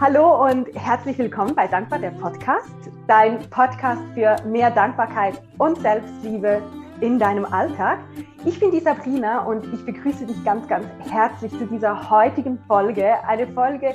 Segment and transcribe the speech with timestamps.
[0.00, 2.70] Hallo und herzlich willkommen bei Dankbar der Podcast,
[3.08, 6.62] dein Podcast für mehr Dankbarkeit und Selbstliebe
[7.00, 7.98] in deinem Alltag.
[8.44, 13.14] Ich bin die Sabrina und ich begrüße dich ganz, ganz herzlich zu dieser heutigen Folge.
[13.26, 13.92] Eine Folge,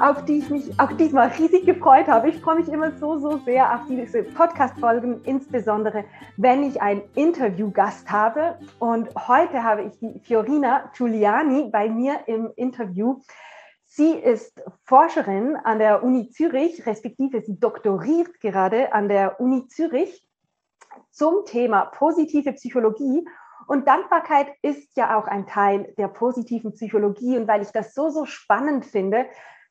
[0.00, 2.30] auf die ich mich auch diesmal riesig gefreut habe.
[2.30, 6.04] Ich freue mich immer so, so sehr auf diese Podcast-Folgen, insbesondere
[6.38, 8.58] wenn ich einen Interviewgast habe.
[8.78, 13.20] Und heute habe ich die Fiorina Giuliani bei mir im Interview.
[13.94, 20.26] Sie ist Forscherin an der Uni Zürich, respektive sie doktoriert gerade an der Uni Zürich
[21.10, 23.28] zum Thema positive Psychologie.
[23.66, 27.36] Und Dankbarkeit ist ja auch ein Teil der positiven Psychologie.
[27.36, 29.26] Und weil ich das so, so spannend finde,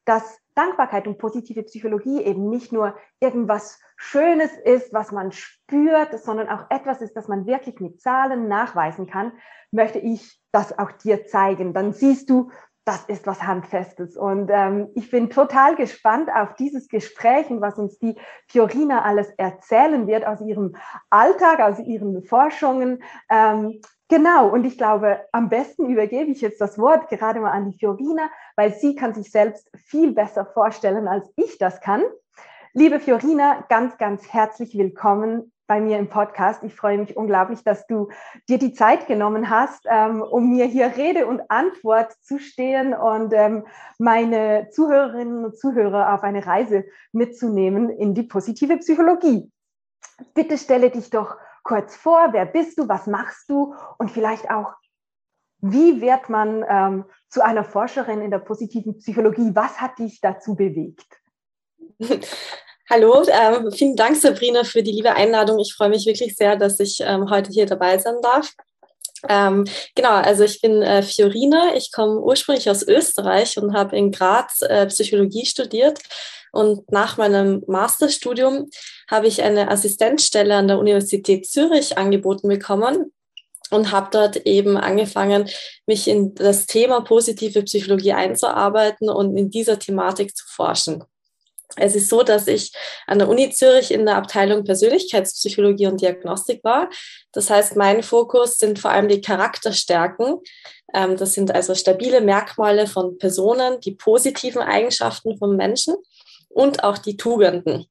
[0.05, 6.47] dass Dankbarkeit und positive Psychologie eben nicht nur irgendwas Schönes ist, was man spürt, sondern
[6.47, 9.31] auch etwas ist, das man wirklich mit Zahlen nachweisen kann,
[9.71, 11.73] möchte ich das auch dir zeigen.
[11.73, 12.51] Dann siehst du,
[12.91, 14.17] das ist was Handfestes.
[14.17, 19.29] Und ähm, ich bin total gespannt auf dieses Gespräch und was uns die Fiorina alles
[19.37, 20.75] erzählen wird aus ihrem
[21.09, 23.01] Alltag, aus ihren Forschungen.
[23.29, 23.79] Ähm,
[24.09, 27.77] genau, und ich glaube, am besten übergebe ich jetzt das Wort gerade mal an die
[27.77, 32.03] Fiorina, weil sie kann sich selbst viel besser vorstellen, als ich das kann.
[32.73, 36.63] Liebe Fiorina, ganz, ganz herzlich willkommen bei mir im Podcast.
[36.63, 38.09] Ich freue mich unglaublich, dass du
[38.49, 43.31] dir die Zeit genommen hast, ähm, um mir hier Rede und Antwort zu stehen und
[43.31, 43.65] ähm,
[43.97, 49.49] meine Zuhörerinnen und Zuhörer auf eine Reise mitzunehmen in die positive Psychologie.
[50.33, 54.73] Bitte stelle dich doch kurz vor, wer bist du, was machst du und vielleicht auch,
[55.59, 59.51] wie wird man ähm, zu einer Forscherin in der positiven Psychologie?
[59.53, 61.21] Was hat dich dazu bewegt?
[62.93, 65.59] Hallo, ähm, vielen Dank, Sabrina, für die liebe Einladung.
[65.59, 68.51] Ich freue mich wirklich sehr, dass ich ähm, heute hier dabei sein darf.
[69.29, 69.63] Ähm,
[69.95, 74.61] genau, also ich bin äh, Fiorina, ich komme ursprünglich aus Österreich und habe in Graz
[74.63, 75.99] äh, Psychologie studiert.
[76.51, 78.69] Und nach meinem Masterstudium
[79.09, 83.13] habe ich eine Assistenzstelle an der Universität Zürich angeboten bekommen
[83.69, 85.49] und habe dort eben angefangen,
[85.85, 91.05] mich in das Thema positive Psychologie einzuarbeiten und in dieser Thematik zu forschen.
[91.77, 92.73] Es ist so, dass ich
[93.07, 96.89] an der Uni Zürich in der Abteilung Persönlichkeitspsychologie und Diagnostik war.
[97.31, 100.39] Das heißt, mein Fokus sind vor allem die Charakterstärken.
[100.93, 105.95] Ähm, das sind also stabile Merkmale von Personen, die positiven Eigenschaften von Menschen
[106.49, 107.85] und auch die Tugenden.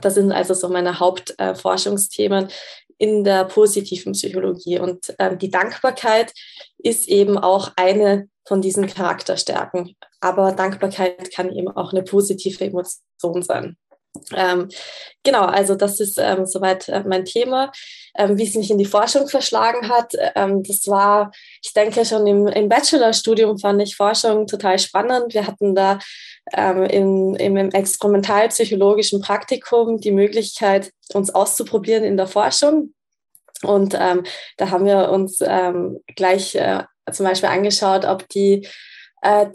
[0.00, 2.48] Das sind also so meine Hauptforschungsthemen
[2.98, 4.78] in der positiven Psychologie.
[4.78, 6.32] Und ähm, die Dankbarkeit
[6.78, 9.96] ist eben auch eine von diesen Charakterstärken.
[10.20, 13.76] Aber Dankbarkeit kann eben auch eine positive Emotion sein.
[14.34, 14.68] Ähm,
[15.22, 17.72] genau, also das ist ähm, soweit äh, mein Thema.
[18.16, 21.30] Ähm, wie es mich in die Forschung verschlagen hat, ähm, das war,
[21.62, 25.34] ich denke schon im, im Bachelorstudium fand ich Forschung total spannend.
[25.34, 25.98] Wir hatten da
[26.52, 32.94] ähm, im, im, im experimentalpsychologischen Praktikum die Möglichkeit, uns auszuprobieren in der Forschung.
[33.62, 34.24] Und ähm,
[34.58, 35.38] da haben wir uns
[36.14, 38.68] gleich äh, zum Beispiel angeschaut, ob die,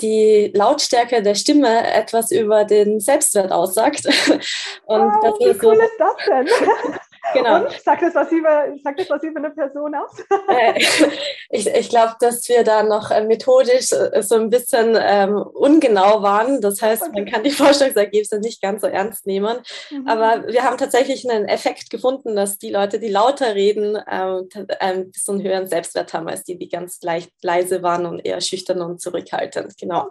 [0.02, 4.06] die Lautstärke der Stimme etwas über den Selbstwert aussagt.
[4.86, 6.48] Und wow, das wie cool so, ist das denn?
[7.34, 7.64] Genau.
[7.64, 10.12] Und sagt das, was über, sagt das was über eine Person aus?
[10.50, 10.80] Äh,
[11.50, 16.22] ich ich glaube, dass wir da noch äh, methodisch äh, so ein bisschen ähm, ungenau
[16.22, 16.62] waren.
[16.62, 17.12] Das heißt, okay.
[17.14, 19.60] man kann die Forschungsergebnisse nicht ganz so ernst nehmen.
[19.92, 20.08] Mhm.
[20.08, 24.50] Aber wir haben tatsächlich einen Effekt gefunden, dass die Leute, die lauter reden, ähm,
[24.80, 28.82] ein bisschen höheren Selbstwert haben, als die, die ganz leicht leise waren und eher schüchtern
[28.82, 29.78] und zurückhaltend.
[29.78, 30.10] Genau.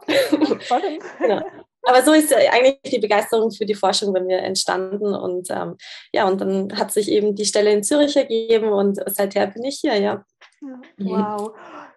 [0.71, 1.01] Okay.
[1.19, 1.43] genau
[1.83, 5.77] aber so ist eigentlich die Begeisterung für die Forschung bei mir entstanden und ähm,
[6.13, 9.79] ja, und dann hat sich eben die Stelle in Zürich ergeben und seither bin ich
[9.81, 10.25] hier, ja.
[10.99, 11.53] Wow,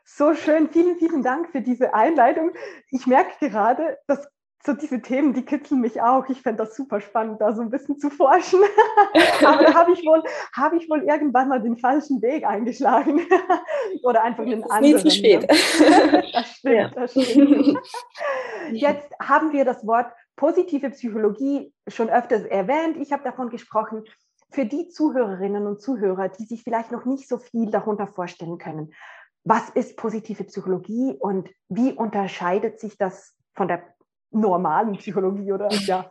[0.06, 0.70] so schön.
[0.70, 2.52] Vielen, vielen Dank für diese Einleitung.
[2.92, 4.26] Ich merke gerade, dass
[4.66, 6.28] so diese Themen, die kitzeln mich auch.
[6.29, 8.62] Ich fände das super spannend, da so ein bisschen zu forschen.
[9.46, 13.22] Aber da habe ich, wohl, hab ich wohl irgendwann mal den falschen Weg eingeschlagen.
[14.03, 14.96] Oder einfach einen anderen.
[14.96, 15.50] Nie zu spät.
[15.50, 16.89] das stimmt, ja.
[16.89, 17.77] das stimmt.
[18.71, 20.07] Jetzt haben wir das Wort
[20.38, 22.98] positive Psychologie schon öfters erwähnt.
[22.98, 24.04] Ich habe davon gesprochen.
[24.50, 28.94] Für die Zuhörerinnen und Zuhörer, die sich vielleicht noch nicht so viel darunter vorstellen können,
[29.44, 33.93] was ist positive Psychologie und wie unterscheidet sich das von der
[34.33, 36.09] normalen Psychologie oder ja.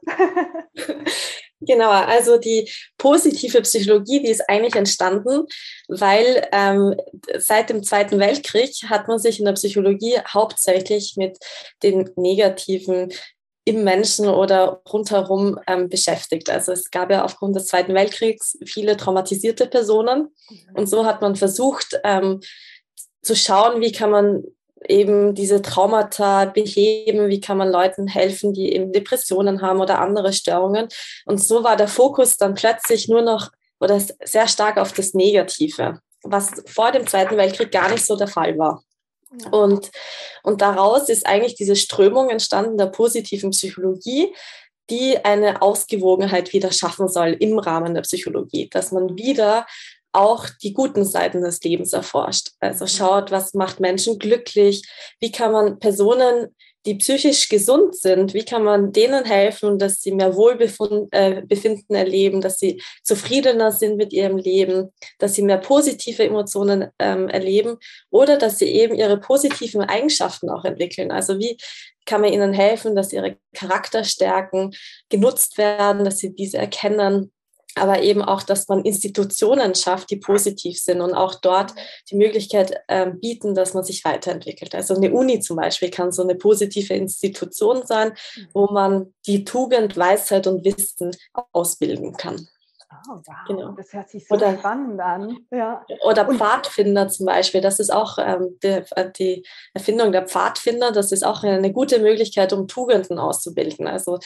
[1.64, 5.46] Genau, also die positive Psychologie, die ist eigentlich entstanden,
[5.88, 6.96] weil ähm,
[7.38, 11.38] seit dem Zweiten Weltkrieg hat man sich in der Psychologie hauptsächlich mit
[11.82, 13.12] den negativen
[13.64, 16.50] im Menschen oder rundherum ähm, beschäftigt.
[16.50, 20.74] Also es gab ja aufgrund des Zweiten Weltkriegs viele traumatisierte Personen mhm.
[20.74, 22.40] und so hat man versucht ähm,
[23.22, 24.42] zu schauen, wie kann man
[24.88, 30.32] eben diese Traumata beheben, wie kann man Leuten helfen, die eben Depressionen haben oder andere
[30.32, 30.88] Störungen.
[31.26, 33.50] Und so war der Fokus dann plötzlich nur noch
[33.80, 38.28] oder sehr stark auf das Negative, was vor dem Zweiten Weltkrieg gar nicht so der
[38.28, 38.82] Fall war.
[39.50, 39.90] Und,
[40.42, 44.34] und daraus ist eigentlich diese Strömung entstanden der positiven Psychologie,
[44.90, 49.66] die eine Ausgewogenheit wieder schaffen soll im Rahmen der Psychologie, dass man wieder
[50.12, 52.50] auch die guten Seiten des Lebens erforscht.
[52.60, 54.82] Also schaut, was macht Menschen glücklich,
[55.20, 56.54] wie kann man Personen,
[56.84, 62.40] die psychisch gesund sind, wie kann man denen helfen, dass sie mehr Wohlbefinden äh, erleben,
[62.40, 67.76] dass sie zufriedener sind mit ihrem Leben, dass sie mehr positive Emotionen ähm, erleben
[68.10, 71.12] oder dass sie eben ihre positiven Eigenschaften auch entwickeln.
[71.12, 71.56] Also wie
[72.04, 74.74] kann man ihnen helfen, dass ihre Charakterstärken
[75.08, 77.30] genutzt werden, dass sie diese erkennen
[77.76, 81.74] aber eben auch, dass man Institutionen schafft, die positiv sind und auch dort
[82.10, 84.74] die Möglichkeit äh, bieten, dass man sich weiterentwickelt.
[84.74, 88.12] Also eine Uni zum Beispiel kann so eine positive Institution sein,
[88.52, 91.16] wo man die Tugend, Weisheit und Wissen
[91.52, 92.48] ausbilden kann.
[93.06, 93.22] Wow.
[93.46, 93.72] Genau.
[93.72, 95.38] Das hört sich so oder, spannend an.
[95.50, 95.84] Ja.
[96.04, 97.60] Oder Pfadfinder zum Beispiel.
[97.60, 100.92] Das ist auch ähm, die, äh, die, Erfindung der Pfadfinder.
[100.92, 103.86] Das ist auch eine gute Möglichkeit, um Tugenden auszubilden.
[103.86, 104.18] Also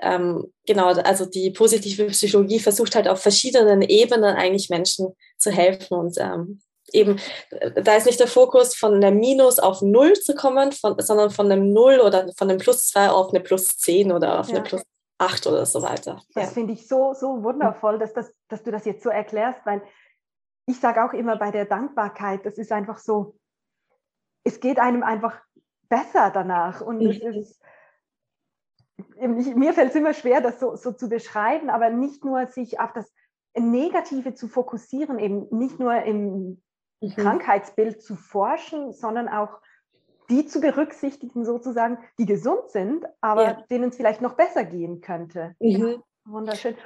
[0.00, 5.94] ähm, genau, also die positive Psychologie versucht halt auf verschiedenen Ebenen eigentlich Menschen zu helfen
[5.94, 6.60] und ähm,
[6.92, 7.18] eben,
[7.50, 11.30] äh, da ist nicht der Fokus von der Minus auf Null zu kommen, von, sondern
[11.30, 14.56] von einem Null oder von einem Plus zwei auf eine Plus zehn oder auf ja.
[14.56, 14.82] eine Plus
[15.20, 16.22] acht oder so weiter.
[16.34, 16.50] Das ja.
[16.50, 19.82] finde ich so, so wundervoll, dass, das, dass du das jetzt so erklärst, weil
[20.66, 23.36] ich sage auch immer bei der Dankbarkeit, das ist einfach so,
[24.44, 25.40] es geht einem einfach
[25.88, 27.10] besser danach und mhm.
[27.10, 27.60] ist,
[29.18, 32.92] mir fällt es immer schwer, das so, so zu beschreiben, aber nicht nur sich auf
[32.92, 33.12] das
[33.54, 36.62] Negative zu fokussieren, eben nicht nur im
[37.00, 37.10] mhm.
[37.16, 39.60] Krankheitsbild zu forschen, sondern auch
[40.30, 43.64] die zu berücksichtigen, sozusagen, die gesund sind, aber ja.
[43.70, 45.54] denen es vielleicht noch besser gehen könnte.
[45.58, 46.02] Mhm.
[46.24, 46.76] Wunderschön.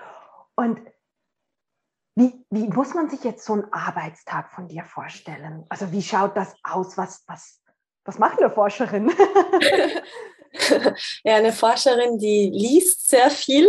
[0.56, 0.80] Und
[2.16, 5.66] wie, wie muss man sich jetzt so einen Arbeitstag von dir vorstellen?
[5.68, 6.96] Also wie schaut das aus?
[6.96, 7.60] Was, was,
[8.04, 9.10] was macht eine Forscherin?
[11.24, 13.68] ja, eine Forscherin, die liest sehr viel.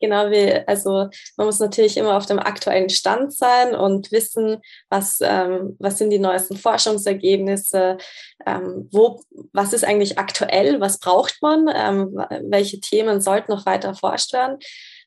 [0.00, 4.58] Genau wie, also man muss natürlich immer auf dem aktuellen Stand sein und wissen,
[4.88, 7.98] was, ähm, was sind die neuesten Forschungsergebnisse,
[8.46, 9.22] ähm, wo,
[9.52, 12.16] was ist eigentlich aktuell, was braucht man, ähm,
[12.50, 14.58] welche Themen sollten noch weiter erforscht werden.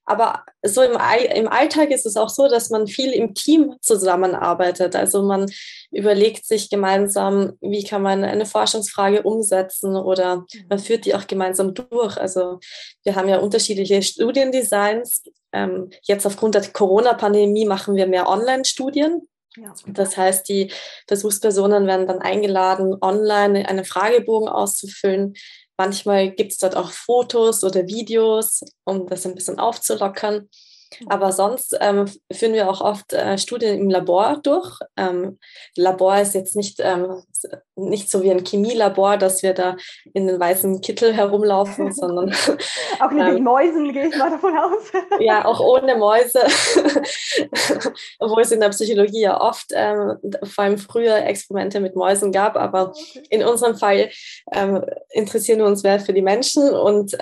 [0.10, 0.98] Aber so im,
[1.36, 4.96] im Alltag ist es auch so, dass man viel im Team zusammenarbeitet.
[4.96, 5.46] Also man
[5.92, 11.76] überlegt sich gemeinsam, wie kann man eine Forschungsfrage umsetzen oder man führt die auch gemeinsam
[11.76, 12.18] durch.
[12.18, 12.60] Also
[13.04, 15.26] wir haben ja unterschiedliche Studiendesigns.
[15.54, 19.28] Ähm, jetzt aufgrund der Corona-Pandemie machen wir mehr Online-Studien.
[19.58, 19.76] Ja.
[19.86, 20.72] Das heißt, die
[21.08, 25.36] Versuchspersonen werden dann eingeladen, online einen Fragebogen auszufüllen,
[25.80, 30.50] Manchmal gibt es dort auch Fotos oder Videos, um das ein bisschen aufzulockern.
[31.08, 34.80] Aber sonst ähm, führen wir auch oft äh, Studien im Labor durch.
[34.98, 35.40] Ähm,
[35.76, 37.24] Labor ist jetzt nicht, ähm,
[37.76, 39.76] nicht so wie ein Chemielabor, dass wir da
[40.14, 42.30] in den weißen Kittel herumlaufen, sondern.
[43.00, 44.92] auch nicht mit ähm, Mäusen, gehe ich mal davon aus.
[45.20, 46.42] ja, auch ohne Mäuse.
[48.20, 52.56] Obwohl es in der Psychologie ja oft, ähm, vor allem früher, Experimente mit Mäusen gab.
[52.56, 52.94] Aber
[53.30, 54.10] in unserem Fall
[54.52, 57.16] ähm, interessieren wir uns mehr für die Menschen und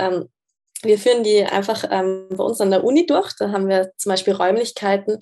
[0.84, 3.34] wir führen die einfach ähm, bei uns an der Uni durch.
[3.38, 5.20] Da haben wir zum Beispiel Räumlichkeiten.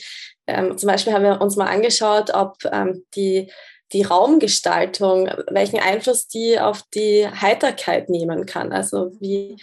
[0.48, 3.52] Ähm, zum Beispiel haben wir uns mal angeschaut, ob ähm, die,
[3.94, 8.74] die Raumgestaltung, welchen Einfluss die auf die Heiterkeit nehmen kann.
[8.74, 9.56] Also wie,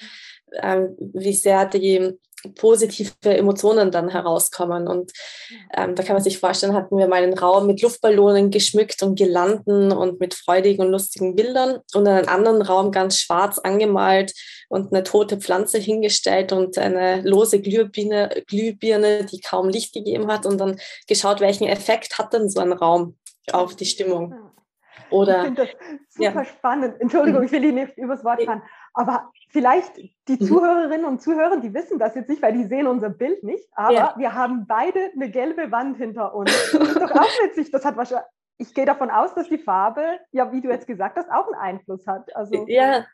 [0.62, 2.18] ähm, wie sehr die
[2.54, 4.88] positive Emotionen dann herauskommen.
[4.88, 5.12] Und
[5.74, 9.16] ähm, da kann man sich vorstellen, hatten wir mal einen Raum mit Luftballonen geschmückt und
[9.16, 14.32] Girlanden und mit freudigen und lustigen Bildern und einen anderen Raum ganz schwarz angemalt
[14.68, 20.46] und eine tote Pflanze hingestellt und eine lose Glühbirne, Glühbirne, die kaum Licht gegeben hat
[20.46, 23.16] und dann geschaut, welchen Effekt hat denn so ein Raum
[23.52, 24.34] auf die Stimmung.
[25.10, 25.70] Oder, ich finde das
[26.08, 26.44] super ja.
[26.44, 27.00] spannend.
[27.00, 28.62] Entschuldigung, ich will Ihnen nicht übers Wort fahren.
[28.94, 30.46] Aber vielleicht die mhm.
[30.46, 33.68] Zuhörerinnen und Zuhörer, die wissen das jetzt nicht, weil die sehen unser Bild nicht.
[33.72, 34.14] Aber ja.
[34.16, 36.50] wir haben beide eine gelbe Wand hinter uns.
[36.72, 37.70] Das ist doch auch witzig.
[37.70, 41.16] Das hat wahrscheinlich, ich gehe davon aus, dass die Farbe, ja, wie du jetzt gesagt
[41.16, 42.34] hast, auch einen Einfluss hat.
[42.34, 43.04] Also, ja,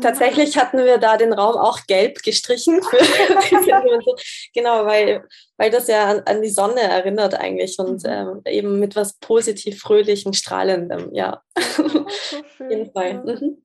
[0.00, 2.80] tatsächlich hatten wir da den Raum auch gelb gestrichen.
[4.54, 5.26] genau, weil,
[5.58, 8.10] weil das ja an, an, die Sonne erinnert eigentlich und mhm.
[8.10, 11.42] ähm, eben mit was positiv, fröhlichem, strahlendem, ja.
[11.58, 12.06] so schön.
[12.06, 13.14] Auf jeden Fall.
[13.14, 13.62] Mhm.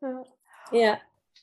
[0.71, 0.79] Ja.
[0.79, 0.97] ja.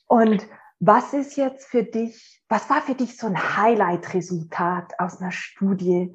[0.09, 0.47] Und
[0.81, 6.15] was ist jetzt für dich, was war für dich so ein Highlight-Resultat aus einer Studie?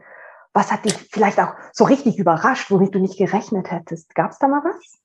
[0.54, 4.14] Was hat dich vielleicht auch so richtig überrascht, womit du nicht gerechnet hättest?
[4.16, 5.00] Gab es da mal was?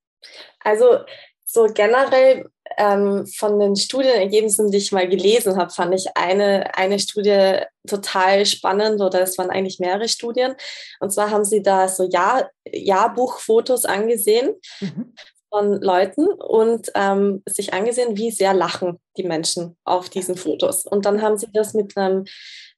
[0.60, 0.98] Also
[1.44, 6.98] so generell ähm, von den Studienergebnissen, die ich mal gelesen habe, fand ich eine, eine
[6.98, 10.54] Studie total spannend oder es waren eigentlich mehrere Studien.
[11.00, 15.14] Und zwar haben sie da so Jahr, Jahrbuchfotos angesehen mhm.
[15.54, 20.84] Von Leuten und ähm, sich angesehen, wie sehr lachen die Menschen auf diesen Fotos.
[20.84, 22.24] Und dann haben sie das mit einem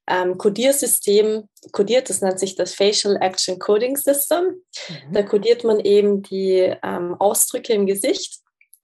[0.07, 4.43] ähm, Codiersystem kodiert, das nennt sich das Facial Action Coding System.
[4.89, 5.13] Mhm.
[5.13, 8.41] Da kodiert man eben die ähm, Ausdrücke im Gesicht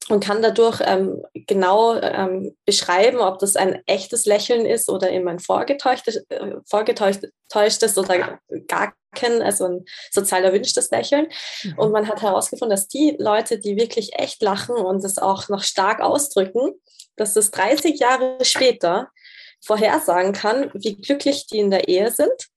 [0.09, 5.27] und kann dadurch ähm, genau ähm, beschreiben, ob das ein echtes Lächeln ist oder eben
[5.27, 11.27] ein vorgetäuschtes, äh, vorgetäuschtes oder gar kein, also ein sozial erwünschtes Lächeln.
[11.63, 11.79] Mhm.
[11.79, 15.63] Und man hat herausgefunden, dass die Leute, die wirklich echt lachen und es auch noch
[15.63, 16.73] stark ausdrücken,
[17.15, 19.09] dass es 30 Jahre später
[19.65, 22.49] vorhersagen kann, wie glücklich die in der Ehe sind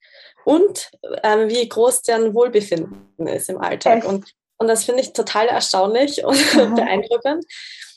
[0.45, 0.91] und
[1.23, 3.99] ähm, wie groß deren Wohlbefinden ist im Alltag.
[3.99, 4.07] Echt?
[4.07, 6.75] Und und das finde ich total erstaunlich und mhm.
[6.75, 7.45] beeindruckend.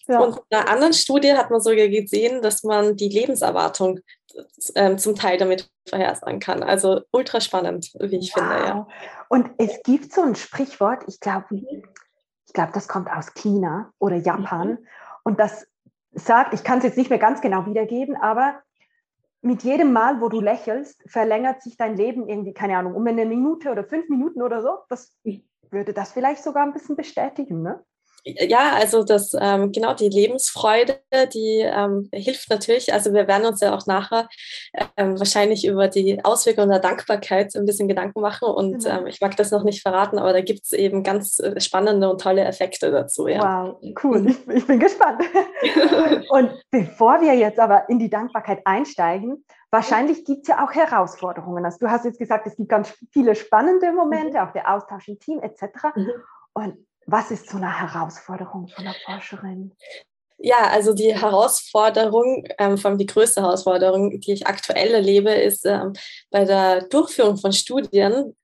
[0.07, 0.19] Ja.
[0.21, 3.99] Und in einer anderen Studie hat man sogar gesehen, dass man die Lebenserwartung
[4.73, 6.63] äh, zum Teil damit vorhersagen kann.
[6.63, 8.43] Also ultra spannend, wie ich wow.
[8.43, 8.67] finde.
[8.67, 8.87] Ja.
[9.29, 14.15] Und es gibt so ein Sprichwort, ich glaube, ich glaube, das kommt aus China oder
[14.15, 14.69] Japan.
[14.69, 14.87] Mhm.
[15.23, 15.67] Und das
[16.13, 18.59] sagt, ich kann es jetzt nicht mehr ganz genau wiedergeben, aber
[19.41, 23.25] mit jedem Mal, wo du lächelst, verlängert sich dein Leben irgendwie, keine Ahnung, um eine
[23.27, 24.79] Minute oder fünf Minuten oder so.
[24.89, 27.83] Das mhm würde das vielleicht sogar ein bisschen bestätigen, ne?
[28.25, 30.99] Ja, also das ähm, genau die Lebensfreude,
[31.33, 32.91] die ähm, hilft natürlich.
[32.93, 34.27] Also wir werden uns ja auch nachher
[34.97, 38.49] ähm, wahrscheinlich über die Auswirkungen der Dankbarkeit ein bisschen Gedanken machen.
[38.49, 38.99] Und genau.
[38.99, 42.09] Ähm, ich mag das noch nicht verraten, aber da gibt es eben ganz äh, spannende
[42.09, 43.27] und tolle Effekte dazu.
[43.27, 43.67] Ja.
[43.67, 44.29] Wow, cool.
[44.29, 45.23] Ich, ich bin gespannt.
[46.29, 51.63] und bevor wir jetzt aber in die Dankbarkeit einsteigen, Wahrscheinlich gibt es ja auch Herausforderungen.
[51.63, 54.47] Also du hast jetzt gesagt, es gibt ganz viele spannende Momente, mhm.
[54.47, 55.63] auch der Austausch im Team etc.
[55.95, 56.11] Mhm.
[56.53, 59.75] Und was ist so eine Herausforderung von einer Forscherin?
[60.41, 65.65] Ja, also die Herausforderung, ähm, vor allem die größte Herausforderung, die ich aktuell erlebe, ist
[65.65, 65.93] ähm,
[66.31, 68.35] bei der Durchführung von Studien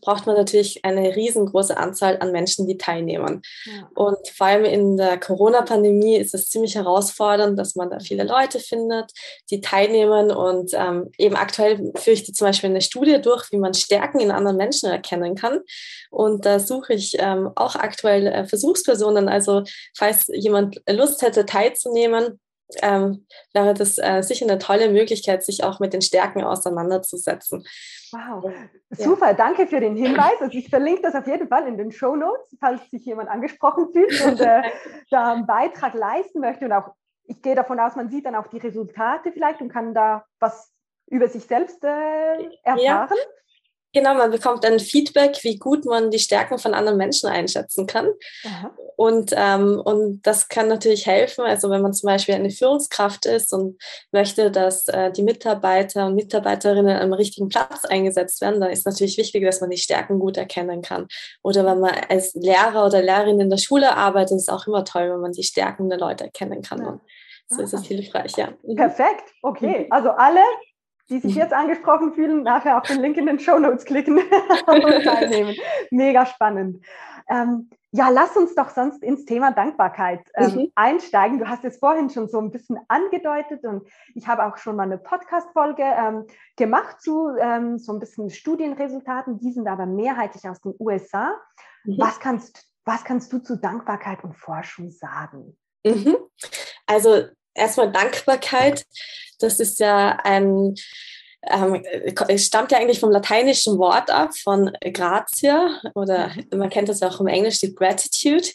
[0.00, 3.42] braucht man natürlich eine riesengroße Anzahl an Menschen, die teilnehmen.
[3.64, 3.88] Ja.
[3.94, 8.58] Und vor allem in der Corona-Pandemie ist es ziemlich herausfordernd, dass man da viele Leute
[8.58, 9.12] findet,
[9.50, 10.30] die teilnehmen.
[10.30, 14.30] Und ähm, eben aktuell führe ich zum Beispiel eine Studie durch, wie man Stärken in
[14.30, 15.60] anderen Menschen erkennen kann.
[16.10, 19.28] Und da suche ich ähm, auch aktuell äh, Versuchspersonen.
[19.28, 19.62] Also
[19.96, 22.40] falls jemand Lust hätte, teilzunehmen,
[22.82, 27.66] ähm, wäre das äh, sicher eine tolle Möglichkeit, sich auch mit den Stärken auseinanderzusetzen.
[28.12, 28.52] Wow,
[28.90, 29.32] super, ja.
[29.34, 30.40] danke für den Hinweis.
[30.40, 33.88] Also ich verlinke das auf jeden Fall in den Show Notes, falls sich jemand angesprochen
[33.92, 34.62] fühlt und äh,
[35.10, 36.64] da einen Beitrag leisten möchte.
[36.64, 39.94] Und auch, ich gehe davon aus, man sieht dann auch die Resultate vielleicht und kann
[39.94, 40.72] da was
[41.06, 42.78] über sich selbst äh, erfahren.
[42.78, 43.08] Ja.
[43.92, 48.08] Genau, man bekommt dann Feedback, wie gut man die Stärken von anderen Menschen einschätzen kann.
[48.96, 51.42] Und, ähm, und das kann natürlich helfen.
[51.44, 53.82] Also wenn man zum Beispiel eine Führungskraft ist und
[54.12, 59.16] möchte, dass äh, die Mitarbeiter und Mitarbeiterinnen am richtigen Platz eingesetzt werden, dann ist natürlich
[59.16, 61.08] wichtig, dass man die Stärken gut erkennen kann.
[61.42, 64.84] Oder wenn man als Lehrer oder Lehrerin in der Schule arbeitet, ist es auch immer
[64.84, 66.80] toll, wenn man die Stärken der Leute erkennen kann.
[66.80, 67.00] Ja.
[67.48, 68.50] so ist es hilfreich, ja.
[68.62, 68.76] Mhm.
[68.76, 69.86] Perfekt, okay.
[69.90, 70.42] Also alle
[71.10, 74.18] die sich jetzt angesprochen fühlen, nachher auf den Link in den Show Notes klicken
[74.66, 75.54] und teilnehmen.
[75.90, 76.84] Mega spannend.
[77.28, 80.72] Ähm, ja, lass uns doch sonst ins Thema Dankbarkeit ähm, mhm.
[80.76, 81.40] einsteigen.
[81.40, 84.84] Du hast es vorhin schon so ein bisschen angedeutet und ich habe auch schon mal
[84.84, 86.26] eine Podcast-Folge ähm,
[86.56, 89.40] gemacht zu ähm, so ein bisschen Studienresultaten.
[89.40, 91.34] Die sind aber mehrheitlich aus den USA.
[91.84, 91.98] Mhm.
[91.98, 95.56] Was, kannst, was kannst du zu Dankbarkeit und Forschung sagen?
[95.84, 96.16] Mhm.
[96.86, 97.24] Also
[97.54, 98.84] erstmal Dankbarkeit.
[99.38, 100.74] Das ist ja ein,
[101.48, 101.82] ähm,
[102.28, 106.58] es stammt ja eigentlich vom lateinischen Wort ab, von gratia oder mhm.
[106.58, 108.48] man kennt das ja auch im Englisch, die Gratitude.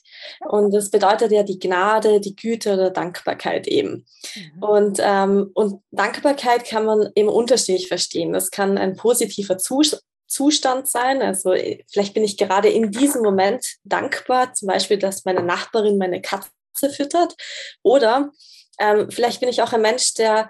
[0.47, 4.05] Und das bedeutet ja die Gnade, die Güte oder Dankbarkeit eben.
[4.35, 4.63] Mhm.
[4.63, 8.33] Und, ähm, und Dankbarkeit kann man eben unterschiedlich verstehen.
[8.33, 11.21] Das kann ein positiver Zustand Zustand sein.
[11.21, 11.53] Also
[11.91, 16.49] vielleicht bin ich gerade in diesem Moment dankbar, zum Beispiel, dass meine Nachbarin meine Katze
[16.91, 17.35] füttert.
[17.83, 18.31] Oder
[18.79, 20.49] ähm, vielleicht bin ich auch ein Mensch, der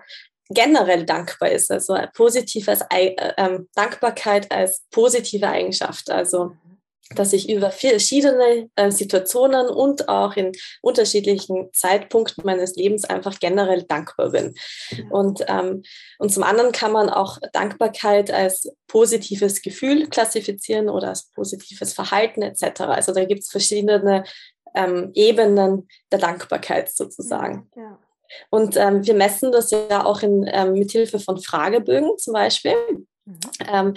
[0.50, 6.12] generell dankbar ist, also positives äh, ähm, Dankbarkeit als positive Eigenschaft.
[6.12, 6.52] Also
[7.14, 13.84] dass ich über verschiedene äh, Situationen und auch in unterschiedlichen Zeitpunkten meines Lebens einfach generell
[13.84, 14.56] dankbar bin.
[15.12, 15.84] Und, ähm,
[16.18, 22.42] und zum anderen kann man auch Dankbarkeit als positives Gefühl klassifizieren oder als positives Verhalten
[22.42, 22.82] etc.
[22.82, 24.24] Also da gibt es verschiedene
[24.74, 27.70] ähm, Ebenen der Dankbarkeit sozusagen.
[27.76, 28.00] Ja.
[28.50, 32.76] Und ähm, wir messen das ja auch in, ähm, mit Hilfe von Fragebögen zum Beispiel.
[33.26, 33.40] Mhm.
[33.72, 33.94] Ähm,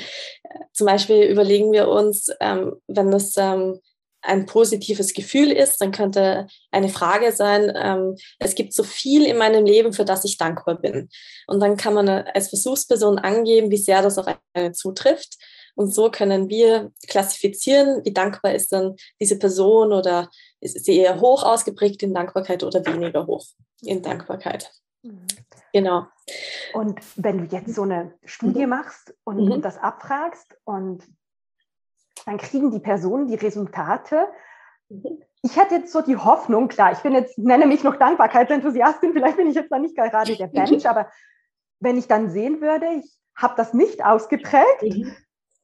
[0.73, 3.81] zum Beispiel überlegen wir uns, ähm, wenn es ähm,
[4.23, 9.37] ein positives Gefühl ist, dann könnte eine Frage sein, ähm, es gibt so viel in
[9.37, 11.09] meinem Leben, für das ich dankbar bin.
[11.47, 15.37] Und dann kann man als Versuchsperson angeben, wie sehr das auf einen zutrifft.
[15.75, 20.29] Und so können wir klassifizieren, wie dankbar ist dann diese Person oder
[20.61, 23.47] ist sie eher hoch ausgeprägt in Dankbarkeit oder weniger hoch
[23.83, 24.73] in Dankbarkeit.
[25.03, 25.27] Mhm.
[25.73, 26.07] Genau.
[26.75, 28.71] Und wenn du jetzt so eine Studie mhm.
[28.71, 29.63] machst und mhm.
[29.63, 31.05] das abfragst und
[32.27, 34.27] dann kriegen die Personen die Resultate.
[34.89, 35.23] Mhm.
[35.43, 39.37] Ich hätte jetzt so die Hoffnung, klar, ich bin jetzt, nenne mich noch Dankbarkeitsenthusiastin, vielleicht
[39.37, 41.11] bin ich jetzt da nicht gerade der Mensch, aber
[41.81, 45.15] wenn ich dann sehen würde, ich habe das nicht ausgeprägt, mhm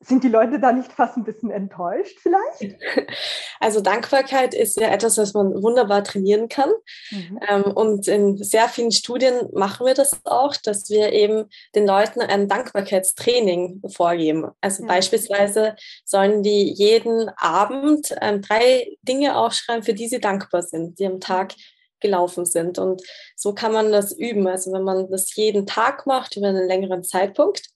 [0.07, 2.77] sind die Leute da nicht fast ein bisschen enttäuscht vielleicht?
[3.61, 6.71] Also Dankbarkeit ist ja etwas, was man wunderbar trainieren kann.
[7.11, 7.41] Mhm.
[7.49, 12.21] Ähm, und in sehr vielen Studien machen wir das auch, dass wir eben den Leuten
[12.21, 14.51] ein Dankbarkeitstraining vorgeben.
[14.61, 14.89] Also ja.
[14.89, 21.07] beispielsweise sollen die jeden Abend ähm, drei Dinge aufschreiben, für die sie dankbar sind, die
[21.07, 21.55] am Tag
[22.01, 22.79] gelaufen sind.
[22.79, 23.03] Und
[23.35, 24.47] so kann man das üben.
[24.47, 27.74] Also wenn man das jeden Tag macht über einen längeren Zeitpunkt.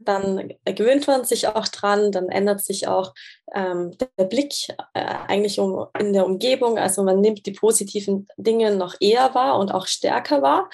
[0.00, 3.14] Dann gewöhnt man sich auch dran, dann ändert sich auch
[3.54, 4.54] ähm, der Blick
[4.94, 6.78] äh, eigentlich um, in der Umgebung.
[6.78, 10.68] Also man nimmt die positiven Dinge noch eher wahr und auch stärker wahr.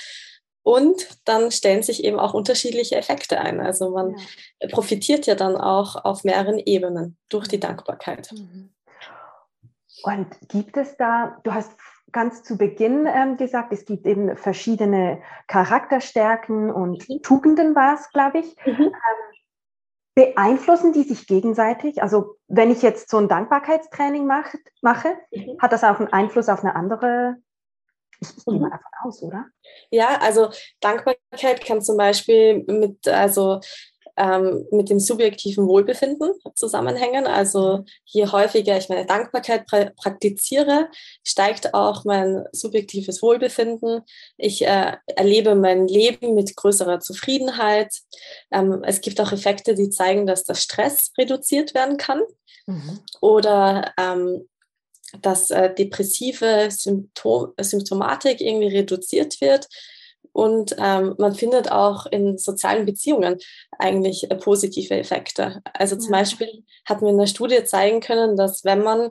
[0.62, 3.60] Und dann stellen sich eben auch unterschiedliche Effekte ein.
[3.60, 4.16] Also man
[4.60, 4.68] ja.
[4.68, 7.62] profitiert ja dann auch auf mehreren Ebenen durch die mhm.
[7.62, 8.32] Dankbarkeit.
[8.32, 8.70] Mhm.
[10.04, 11.72] Und gibt es da, du hast
[12.14, 17.20] ganz zu Beginn ähm, gesagt, es gibt eben verschiedene Charakterstärken und mhm.
[17.22, 18.56] Tugenden war es, glaube ich.
[18.64, 18.84] Mhm.
[18.84, 18.92] Ähm,
[20.14, 22.02] beeinflussen die sich gegenseitig?
[22.02, 25.58] Also wenn ich jetzt so ein Dankbarkeitstraining mach, mache, mhm.
[25.60, 27.36] hat das auch einen Einfluss auf eine andere
[28.20, 28.70] ich, ich gehe mal mhm.
[28.70, 29.46] davon aus, oder?
[29.90, 33.60] Ja, also Dankbarkeit kann zum Beispiel mit, also
[34.16, 37.26] ähm, mit dem subjektiven Wohlbefinden zusammenhängen.
[37.26, 40.88] Also je häufiger ich meine Dankbarkeit pra praktiziere,
[41.24, 44.02] steigt auch mein subjektives Wohlbefinden.
[44.36, 47.92] Ich äh, erlebe mein Leben mit größerer Zufriedenheit.
[48.50, 52.22] Ähm, es gibt auch Effekte, die zeigen, dass der Stress reduziert werden kann.
[52.66, 53.00] Mhm.
[53.20, 54.48] Oder ähm,
[55.20, 59.68] dass äh, depressive Symptom Symptomatik irgendwie reduziert wird.
[60.32, 63.38] Und ähm, man findet auch in sozialen Beziehungen
[63.78, 65.60] eigentlich äh, positive Effekte.
[65.72, 66.12] Also zum.
[66.12, 69.10] Beispiel hat mir in der Studie zeigen können, dass wenn man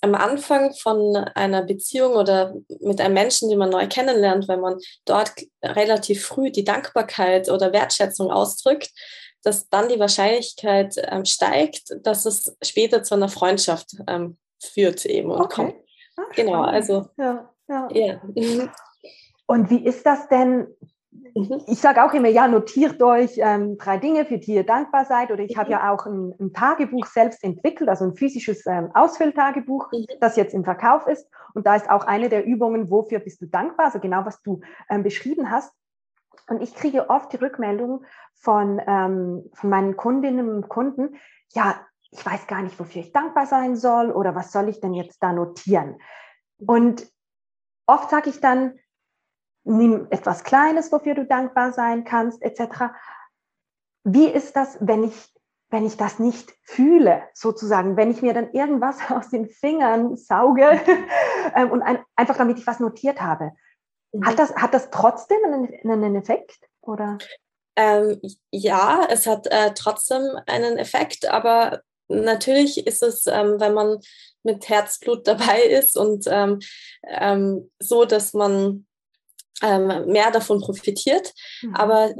[0.00, 4.78] am Anfang von einer Beziehung oder mit einem Menschen, den man neu kennenlernt, wenn man
[5.04, 8.90] dort relativ früh die Dankbarkeit oder Wertschätzung ausdrückt,
[9.42, 15.30] dass dann die Wahrscheinlichkeit ähm, steigt, dass es später zu einer Freundschaft ähm, führt eben
[15.30, 15.54] und okay.
[15.54, 15.74] kommt.
[16.16, 17.88] Ach, genau, also ja, ja.
[17.92, 18.20] ja.
[19.48, 20.66] Und wie ist das denn?
[21.10, 21.62] Mhm.
[21.66, 25.30] Ich sage auch immer, ja, notiert euch ähm, drei Dinge, für die ihr dankbar seid.
[25.30, 25.72] Oder ich habe mhm.
[25.72, 30.04] ja auch ein, ein, Tagebuch selbst entwickelt, also ein physisches ähm, Ausfülltagebuch, mhm.
[30.20, 31.26] das jetzt im Verkauf ist.
[31.54, 34.60] Und da ist auch eine der Übungen, wofür bist du dankbar, also genau, was du
[34.90, 35.72] ähm, beschrieben hast.
[36.48, 41.16] Und ich kriege oft die Rückmeldung von, ähm, von meinen Kundinnen und Kunden,
[41.54, 41.80] ja,
[42.10, 45.22] ich weiß gar nicht, wofür ich dankbar sein soll oder was soll ich denn jetzt
[45.22, 45.98] da notieren.
[46.58, 47.10] Und
[47.86, 48.78] oft sage ich dann,
[49.68, 52.92] nimm etwas Kleines, wofür du dankbar sein kannst, etc.
[54.04, 55.14] Wie ist das, wenn ich,
[55.70, 60.80] wenn ich das nicht fühle, sozusagen, wenn ich mir dann irgendwas aus den Fingern sauge
[61.54, 63.52] ähm, und ein, einfach damit ich was notiert habe?
[64.24, 64.36] Hat mhm.
[64.36, 66.58] das, hat das trotzdem einen, einen Effekt?
[66.80, 67.18] Oder?
[67.76, 73.98] Ähm, ja, es hat äh, trotzdem einen Effekt, aber natürlich ist es, ähm, wenn man
[74.42, 76.58] mit Herzblut dabei ist und ähm,
[77.06, 78.86] ähm, so, dass man
[79.62, 81.32] ähm, mehr davon profitiert.
[81.62, 81.74] Mhm.
[81.74, 82.14] Aber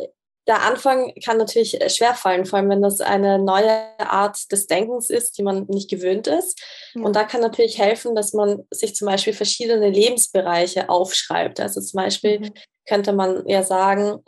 [0.49, 5.11] der Anfang kann natürlich äh, schwerfallen, vor allem wenn das eine neue Art des Denkens
[5.11, 6.61] ist, die man nicht gewöhnt ist.
[6.95, 7.03] Ja.
[7.03, 11.61] Und da kann natürlich helfen, dass man sich zum Beispiel verschiedene Lebensbereiche aufschreibt.
[11.61, 12.53] Also zum Beispiel mhm.
[12.89, 14.25] könnte man ja sagen,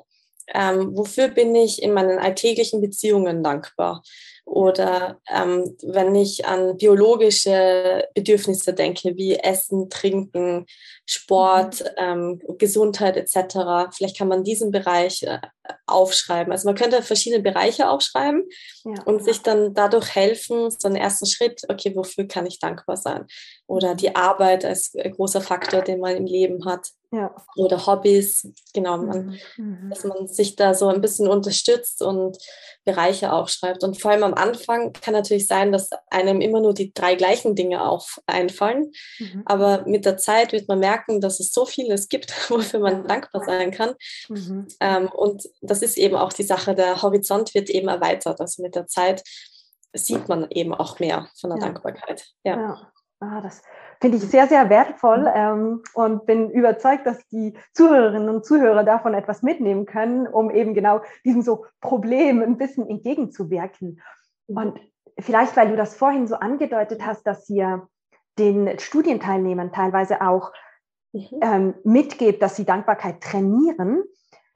[0.53, 4.03] ähm, wofür bin ich in meinen alltäglichen Beziehungen dankbar?
[4.51, 10.67] Oder ähm, wenn ich an biologische Bedürfnisse denke, wie Essen, Trinken,
[11.07, 12.41] Sport, mhm.
[12.49, 15.39] ähm, Gesundheit etc., vielleicht kann man diesen Bereich äh,
[15.87, 16.53] aufschreiben.
[16.53, 18.43] Also man könnte verschiedene Bereiche aufschreiben
[18.85, 19.01] ja.
[19.05, 23.29] und sich dann dadurch helfen, so einen ersten Schritt, okay, wofür kann ich dankbar sein?
[23.69, 26.89] Oder die Arbeit als äh, großer Faktor, den man im Leben hat.
[27.13, 27.35] Ja.
[27.57, 29.65] Oder Hobbys, genau, man, mhm.
[29.65, 29.91] mhm.
[29.91, 32.39] dass man sich da so ein bisschen unterstützt und
[32.85, 33.83] Bereiche aufschreibt.
[33.83, 37.57] Und vor allem am Anfang kann natürlich sein, dass einem immer nur die drei gleichen
[37.57, 38.93] Dinge auf einfallen.
[39.19, 39.43] Mhm.
[39.45, 43.45] Aber mit der Zeit wird man merken, dass es so vieles gibt, wofür man dankbar
[43.45, 43.95] sein kann.
[44.29, 44.69] Mhm.
[44.79, 48.41] Ähm, und das ist eben auch die Sache, der Horizont wird eben erweitert.
[48.41, 49.25] Also mit der Zeit
[49.93, 51.65] sieht man eben auch mehr von der ja.
[51.65, 52.25] Dankbarkeit.
[52.45, 52.57] Ja.
[52.57, 52.93] ja.
[53.19, 53.63] Ah, das
[54.01, 59.15] finde ich sehr, sehr wertvoll ähm, und bin überzeugt, dass die Zuhörerinnen und Zuhörer davon
[59.15, 64.01] etwas mitnehmen können, um eben genau diesem so Problem ein bisschen entgegenzuwirken.
[64.47, 64.81] Und
[65.19, 67.87] vielleicht, weil du das vorhin so angedeutet hast, dass ihr
[68.39, 70.53] den Studienteilnehmern teilweise auch
[71.13, 71.41] mhm.
[71.43, 74.03] ähm, mitgebt, dass sie Dankbarkeit trainieren.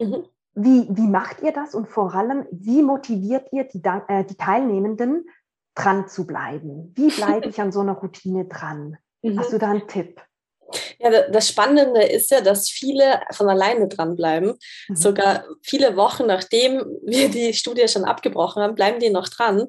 [0.01, 0.25] Mhm.
[0.55, 5.27] Wie, wie macht ihr das und vor allem, wie motiviert ihr die, äh, die Teilnehmenden,
[5.75, 6.93] dran zu bleiben?
[6.95, 8.97] Wie bleibe ich an so einer Routine dran?
[9.25, 9.39] Mhm.
[9.39, 10.21] Hast du da einen Tipp?
[10.99, 14.55] Ja, das Spannende ist ja, dass viele von alleine dranbleiben.
[14.89, 14.97] Mhm.
[14.97, 19.69] Sogar viele Wochen nachdem wir die Studie schon abgebrochen haben, bleiben die noch dran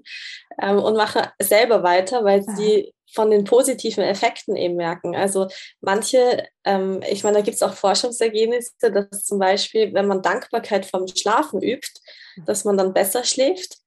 [0.61, 5.15] ähm, und machen selber weiter, weil sie von den positiven Effekten eben merken.
[5.15, 5.47] Also
[5.79, 10.85] manche, ähm, ich meine, da gibt es auch Forschungsergebnisse, dass zum Beispiel, wenn man Dankbarkeit
[10.85, 11.87] vom Schlafen übt,
[12.35, 12.45] mhm.
[12.45, 13.77] dass man dann besser schläft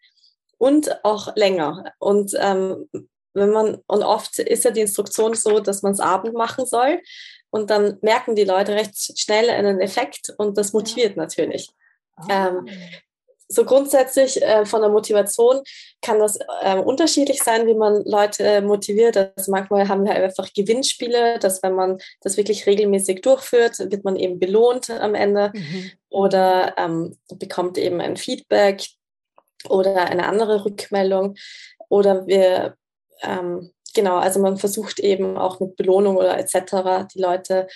[0.57, 1.93] und auch länger.
[1.99, 2.89] Und ähm,
[3.35, 7.01] wenn man, und oft ist ja die Instruktion so, dass man es Abend machen soll.
[7.51, 11.23] Und dann merken die Leute recht schnell einen Effekt und das motiviert ja.
[11.23, 11.71] natürlich.
[12.17, 12.49] Ah.
[12.49, 12.69] Ähm,
[13.49, 15.63] so grundsätzlich äh, von der Motivation
[16.03, 19.17] kann das äh, unterschiedlich sein, wie man Leute motiviert.
[19.17, 24.17] Also manchmal haben wir einfach Gewinnspiele, dass wenn man das wirklich regelmäßig durchführt, wird man
[24.17, 25.91] eben belohnt am Ende mhm.
[26.11, 28.87] oder ähm, bekommt eben ein Feedback
[29.69, 31.37] oder eine andere Rückmeldung.
[31.89, 32.77] Oder wir,
[33.23, 37.07] ähm, genau, also man versucht eben auch mit Belohnung oder etc.
[37.13, 37.69] die Leute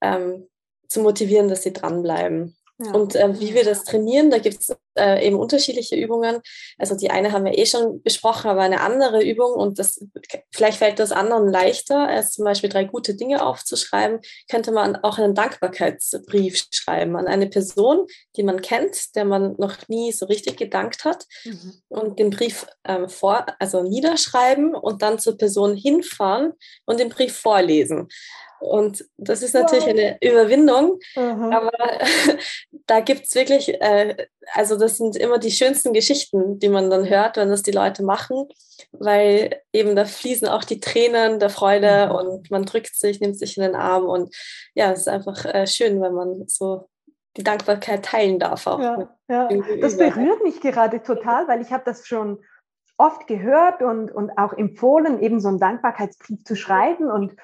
[0.00, 0.48] ähm,
[0.88, 2.57] zu motivieren, dass sie dranbleiben.
[2.80, 2.92] Ja.
[2.92, 6.40] Und äh, wie wir das trainieren, da gibt es äh, eben unterschiedliche Übungen.
[6.78, 10.04] Also die eine haben wir eh schon besprochen, aber eine andere Übung und das
[10.52, 15.18] vielleicht fällt das anderen leichter, als zum Beispiel drei gute Dinge aufzuschreiben, könnte man auch
[15.18, 20.56] einen Dankbarkeitsbrief schreiben an eine Person, die man kennt, der man noch nie so richtig
[20.56, 21.74] gedankt hat mhm.
[21.88, 26.52] und den Brief ähm, vor, also niederschreiben und dann zur Person hinfahren
[26.86, 28.08] und den Brief vorlesen.
[28.60, 29.90] Und das ist natürlich wow.
[29.90, 31.52] eine Überwindung, mhm.
[31.52, 31.72] aber
[32.86, 34.16] da gibt es wirklich, äh,
[34.54, 38.02] also das sind immer die schönsten Geschichten, die man dann hört, wenn das die Leute
[38.02, 38.48] machen,
[38.92, 42.14] weil eben da fließen auch die Tränen der Freude mhm.
[42.14, 44.34] und man drückt sich, nimmt sich in den Arm und
[44.74, 46.88] ja, es ist einfach äh, schön, wenn man so
[47.36, 48.80] die Dankbarkeit teilen darf auch.
[48.80, 49.48] Ja, ja.
[49.80, 52.38] Das berührt mich gerade total, weil ich habe das schon
[52.96, 57.36] oft gehört und, und auch empfohlen, eben so einen Dankbarkeitsbrief zu schreiben und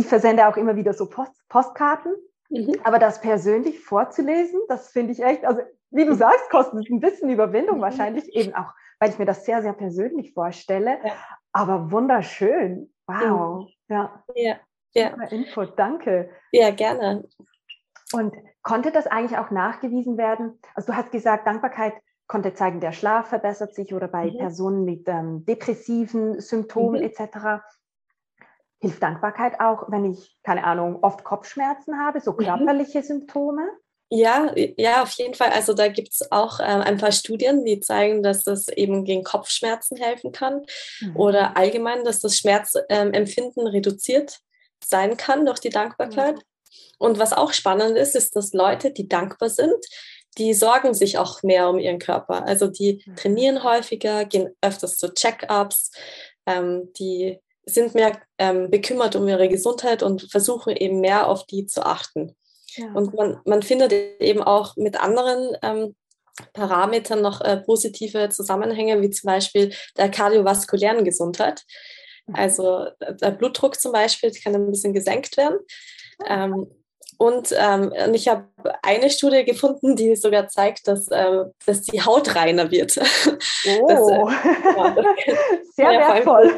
[0.00, 2.14] ich versende auch immer wieder so Post, Postkarten,
[2.48, 2.74] mhm.
[2.84, 5.60] aber das persönlich vorzulesen, das finde ich echt, also
[5.90, 7.82] wie du sagst, kostet ein bisschen Überwindung mhm.
[7.82, 11.12] wahrscheinlich, eben auch, weil ich mir das sehr, sehr persönlich vorstelle, ja.
[11.52, 12.92] aber wunderschön.
[13.06, 13.64] Wow.
[13.64, 13.94] Mhm.
[13.94, 14.24] Ja.
[14.34, 14.56] ja.
[14.92, 15.10] Ja.
[15.10, 16.30] Super Input, danke.
[16.50, 17.28] Ja, gerne.
[18.12, 20.58] Und konnte das eigentlich auch nachgewiesen werden?
[20.74, 21.94] Also du hast gesagt, Dankbarkeit
[22.26, 24.38] konnte zeigen, der Schlaf verbessert sich oder bei mhm.
[24.38, 27.06] Personen mit ähm, depressiven Symptomen mhm.
[27.06, 27.62] etc
[28.80, 32.44] hilft Dankbarkeit auch, wenn ich, keine Ahnung, oft Kopfschmerzen habe, so mhm.
[32.44, 33.02] körperliche.
[33.02, 33.68] Symptome?
[34.12, 35.50] Ja, ja, auf jeden Fall.
[35.50, 39.22] Also da gibt es auch äh, ein paar Studien, die zeigen, dass das eben gegen
[39.22, 40.64] Kopfschmerzen helfen kann
[41.00, 41.16] mhm.
[41.16, 44.40] oder allgemein, dass das Schmerzempfinden ähm, reduziert
[44.84, 46.36] sein kann durch die Dankbarkeit.
[46.36, 46.42] Mhm.
[46.98, 49.78] Und was auch spannend ist, ist, dass Leute, die dankbar sind,
[50.38, 52.44] die sorgen sich auch mehr um ihren Körper.
[52.46, 53.16] Also die mhm.
[53.16, 55.92] trainieren häufiger, gehen öfters zu Check-ups,
[56.46, 57.38] ähm, die
[57.74, 62.36] sind mehr ähm, bekümmert um ihre Gesundheit und versuchen eben mehr auf die zu achten.
[62.76, 62.92] Ja.
[62.92, 65.94] Und man, man findet eben auch mit anderen ähm,
[66.52, 71.62] Parametern noch äh, positive Zusammenhänge, wie zum Beispiel der kardiovaskulären Gesundheit.
[72.26, 72.34] Mhm.
[72.34, 75.58] Also der Blutdruck zum Beispiel kann ein bisschen gesenkt werden.
[76.26, 76.66] Ähm,
[77.20, 78.46] und, ähm, und ich habe
[78.80, 82.96] eine Studie gefunden, die sogar zeigt, dass, ähm, dass die Haut reiner wird.
[82.96, 85.06] Oh, das, äh, ja, das
[85.76, 86.50] sehr ja, wertvoll.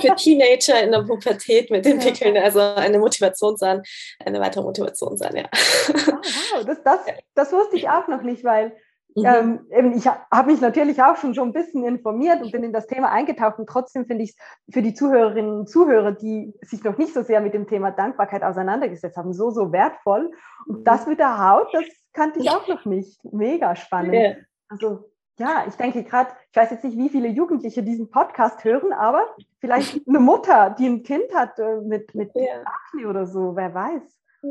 [0.00, 3.82] Für Teenager in der Pubertät mit entwickeln, also eine Motivation sein,
[4.24, 5.44] eine weitere Motivation sein, ja.
[5.88, 7.00] Oh, wow, das, das,
[7.34, 8.70] das wusste ich auch noch nicht, weil
[9.14, 9.66] Mhm.
[9.70, 12.86] Ähm, ich habe mich natürlich auch schon, schon ein bisschen informiert und bin in das
[12.86, 16.98] Thema eingetaucht und trotzdem finde ich es für die Zuhörerinnen und Zuhörer, die sich noch
[16.98, 20.32] nicht so sehr mit dem Thema Dankbarkeit auseinandergesetzt haben, so, so wertvoll.
[20.66, 23.22] Und das mit der Haut, das kannte ich auch noch nicht.
[23.32, 24.14] Mega spannend.
[24.14, 24.32] Ja.
[24.68, 28.92] Also ja, ich denke gerade, ich weiß jetzt nicht, wie viele Jugendliche diesen Podcast hören,
[28.92, 29.24] aber
[29.60, 32.62] vielleicht eine Mutter, die ein Kind hat äh, mit, mit ja.
[32.64, 34.02] Akne oder so, wer weiß.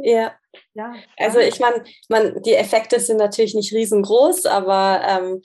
[0.01, 0.31] Ja.
[0.73, 5.41] Ja also ich meine, man, die Effekte sind natürlich nicht riesengroß, aber ähm,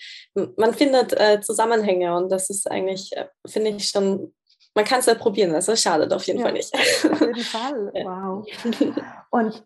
[0.57, 4.35] man findet äh, Zusammenhänge und das ist eigentlich, äh, finde ich schon,
[4.75, 6.75] man kann es ja probieren, also schadet auf jeden ja, Fall nicht.
[6.75, 8.47] Auf jeden Fall, wow.
[9.31, 9.65] Und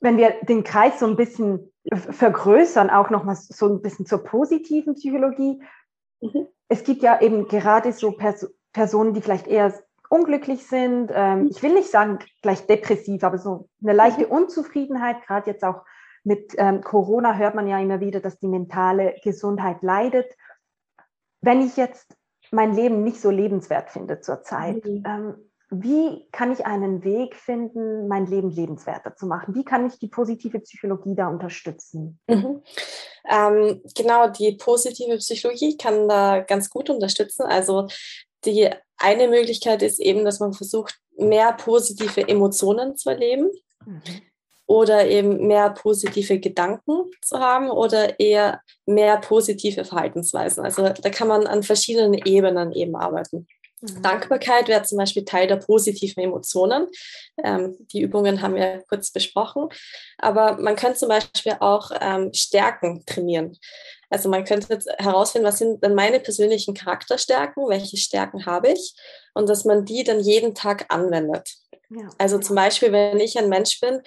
[0.00, 4.94] wenn wir den Kreis so ein bisschen vergrößern, auch nochmal so ein bisschen zur positiven
[4.94, 5.62] Psychologie.
[6.20, 6.46] Mhm.
[6.68, 9.74] Es gibt ja eben gerade so Pers Personen, die vielleicht eher
[10.10, 11.10] unglücklich sind.
[11.14, 14.32] Ähm, ich will nicht sagen gleich depressiv, aber so eine leichte mhm.
[14.32, 15.82] Unzufriedenheit, gerade jetzt auch
[16.24, 20.26] mit ähm, Corona hört man ja immer wieder, dass die mentale Gesundheit leidet.
[21.40, 22.14] Wenn ich jetzt
[22.50, 25.02] mein Leben nicht so lebenswert finde zurzeit, mhm.
[25.06, 25.34] ähm,
[25.70, 29.54] wie kann ich einen Weg finden, mein Leben lebenswerter zu machen?
[29.54, 32.18] Wie kann mich die positive Psychologie da unterstützen?
[32.26, 32.62] Mhm.
[33.30, 37.44] Ähm, genau, die positive Psychologie kann da ganz gut unterstützen.
[37.44, 37.86] Also
[38.44, 38.68] die
[39.00, 43.50] eine Möglichkeit ist eben, dass man versucht, mehr positive Emotionen zu erleben.
[43.84, 44.02] Mhm
[44.70, 50.64] oder eben mehr positive Gedanken zu haben oder eher mehr positive Verhaltensweisen.
[50.64, 53.48] Also da kann man an verschiedenen Ebenen eben arbeiten.
[53.80, 54.02] Mhm.
[54.02, 56.86] Dankbarkeit wäre zum Beispiel Teil der positiven Emotionen.
[57.42, 59.70] Ähm, die Übungen haben wir kurz besprochen.
[60.18, 63.58] Aber man könnte zum Beispiel auch ähm, Stärken trainieren.
[64.10, 68.94] Also man könnte jetzt herausfinden, was sind denn meine persönlichen Charakterstärken, welche Stärken habe ich
[69.34, 71.48] und dass man die dann jeden Tag anwendet.
[71.90, 72.08] Ja.
[72.18, 74.02] Also zum Beispiel, wenn ich ein Mensch bin,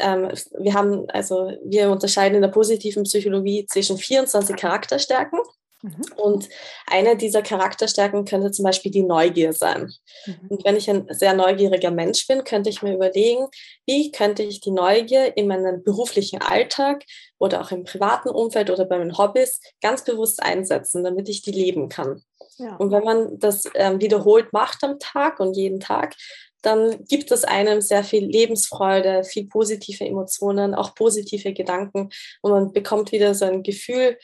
[0.00, 5.38] ähm, wir haben, also wir unterscheiden in der positiven Psychologie zwischen 24 Charakterstärken.
[5.84, 6.02] Mhm.
[6.16, 6.48] Und
[6.86, 9.92] eine dieser Charakterstärken könnte zum Beispiel die Neugier sein.
[10.24, 10.48] Mhm.
[10.48, 13.48] Und wenn ich ein sehr neugieriger Mensch bin, könnte ich mir überlegen,
[13.84, 17.04] wie könnte ich die Neugier in meinem beruflichen Alltag
[17.38, 21.52] oder auch im privaten Umfeld oder bei meinen Hobbys ganz bewusst einsetzen, damit ich die
[21.52, 22.22] leben kann.
[22.56, 22.76] Ja.
[22.76, 26.14] Und wenn man das ähm, wiederholt macht am Tag und jeden Tag,
[26.62, 32.08] dann gibt es einem sehr viel Lebensfreude, viel positive Emotionen, auch positive Gedanken
[32.40, 34.16] und man bekommt wieder so ein Gefühl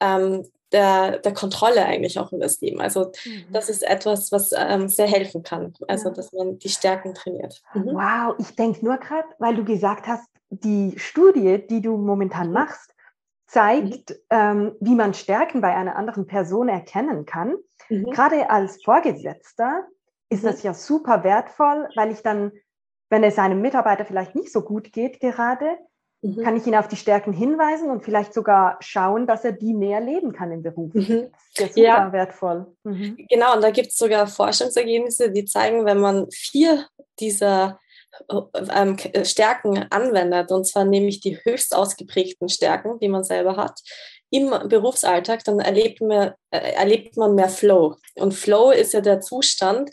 [0.00, 2.80] ähm, der, der Kontrolle eigentlich auch über das Leben.
[2.80, 3.44] Also mhm.
[3.52, 6.14] das ist etwas, was ähm, sehr helfen kann, also ja.
[6.14, 7.62] dass man die Stärken trainiert.
[7.74, 7.94] Mhm.
[7.94, 12.52] Wow, ich denke nur gerade, weil du gesagt hast, die Studie, die du momentan mhm.
[12.54, 12.94] machst,
[13.46, 14.16] zeigt, mhm.
[14.30, 17.56] ähm, wie man Stärken bei einer anderen Person erkennen kann.
[17.88, 18.10] Mhm.
[18.10, 19.86] Gerade als Vorgesetzter
[20.28, 20.48] ist mhm.
[20.48, 22.52] das ja super wertvoll, weil ich dann,
[23.08, 25.78] wenn es einem Mitarbeiter vielleicht nicht so gut geht gerade,
[26.22, 26.42] mhm.
[26.42, 30.00] kann ich ihn auf die Stärken hinweisen und vielleicht sogar schauen, dass er die mehr
[30.00, 30.94] leben kann im Beruf.
[30.94, 31.28] Mhm.
[31.56, 32.66] Das ist ja super wertvoll.
[32.84, 33.16] Mhm.
[33.28, 36.86] Genau, und da gibt es sogar Forschungsergebnisse, die zeigen, wenn man vier
[37.18, 37.78] dieser
[38.74, 43.80] ähm, Stärken anwendet, und zwar nämlich die höchst ausgeprägten Stärken, die man selber hat,
[44.30, 47.96] im Berufsalltag, dann erlebt man, äh, erlebt man mehr Flow.
[48.16, 49.90] Und Flow ist ja der Zustand,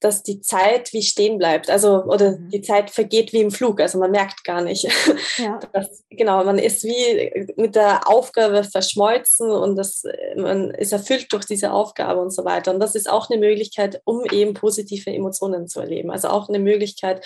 [0.00, 2.48] dass die Zeit wie stehen bleibt, also oder mhm.
[2.48, 4.88] die Zeit vergeht wie im Flug, also man merkt gar nicht.
[5.36, 5.60] Ja.
[5.72, 10.02] Das, genau, man ist wie mit der Aufgabe verschmolzen und das,
[10.36, 12.72] man ist erfüllt durch diese Aufgabe und so weiter.
[12.74, 16.10] Und das ist auch eine Möglichkeit, um eben positive Emotionen zu erleben.
[16.10, 17.24] Also auch eine Möglichkeit,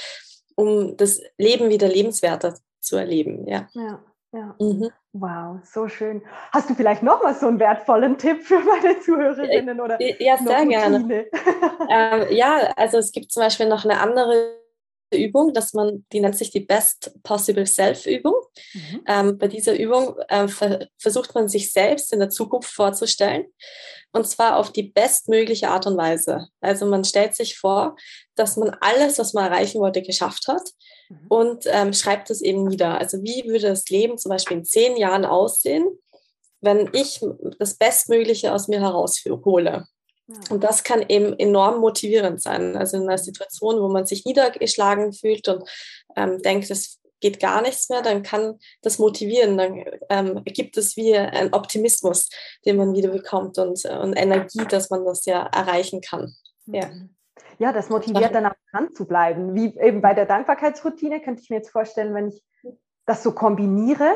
[0.57, 3.49] um das Leben wieder lebenswerter zu erleben.
[3.49, 3.69] Ja.
[3.75, 4.05] ja.
[4.35, 4.57] Ja.
[4.59, 4.91] Mhm.
[5.17, 6.23] Wow, so schön.
[6.51, 9.97] Hast du vielleicht noch mal so einen wertvollen Tipp für meine Zuhörerinnen oder?
[10.21, 11.27] Ja, sehr gerne.
[11.89, 14.64] ähm, ja, also es gibt zum Beispiel noch eine andere
[15.13, 18.35] Übung, dass man, die nennt sich die Best Possible Self-Übung.
[18.73, 19.05] Mhm.
[19.07, 23.47] Ähm, bei dieser Übung äh, ver versucht man sich selbst in der Zukunft vorzustellen
[24.15, 26.49] und zwar auf die bestmögliche Art und Weise.
[26.61, 27.97] Also man stellt sich vor,
[28.37, 30.63] dass man alles, was man erreichen wollte, geschafft hat
[31.09, 31.27] mhm.
[31.29, 32.99] und ähm, schreibt es eben nieder.
[32.99, 35.85] Also wie würde das Leben zum Beispiel in zehn Jahren aussehen,
[36.61, 37.21] wenn ich
[37.59, 39.87] das Bestmögliche aus mir heraushole?
[40.51, 42.77] Und das kann eben enorm motivierend sein.
[42.77, 45.69] Also in einer Situation, wo man sich niedergeschlagen fühlt und
[46.17, 49.59] ähm, denkt, es geht gar nichts mehr, dann kann das motivieren.
[49.59, 52.29] Dann ähm, gibt es wie einen Optimismus,
[52.65, 56.35] den man wieder bekommt und, und Energie, dass man das ja erreichen kann.
[56.67, 56.87] Ja.
[56.87, 57.15] Mhm.
[57.59, 59.55] Ja, das motiviert dann auch dran zu bleiben.
[59.55, 62.43] Wie eben bei der Dankbarkeitsroutine könnte ich mir jetzt vorstellen, wenn ich
[63.07, 64.13] das so kombiniere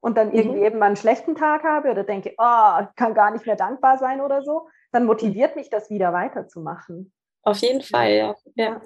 [0.00, 0.64] und dann irgendwie mhm.
[0.64, 4.20] eben mal einen schlechten Tag habe oder denke, oh, kann gar nicht mehr dankbar sein
[4.20, 7.12] oder so, dann motiviert mich das wieder weiterzumachen.
[7.42, 8.34] Auf jeden Fall, ja.
[8.56, 8.82] ja.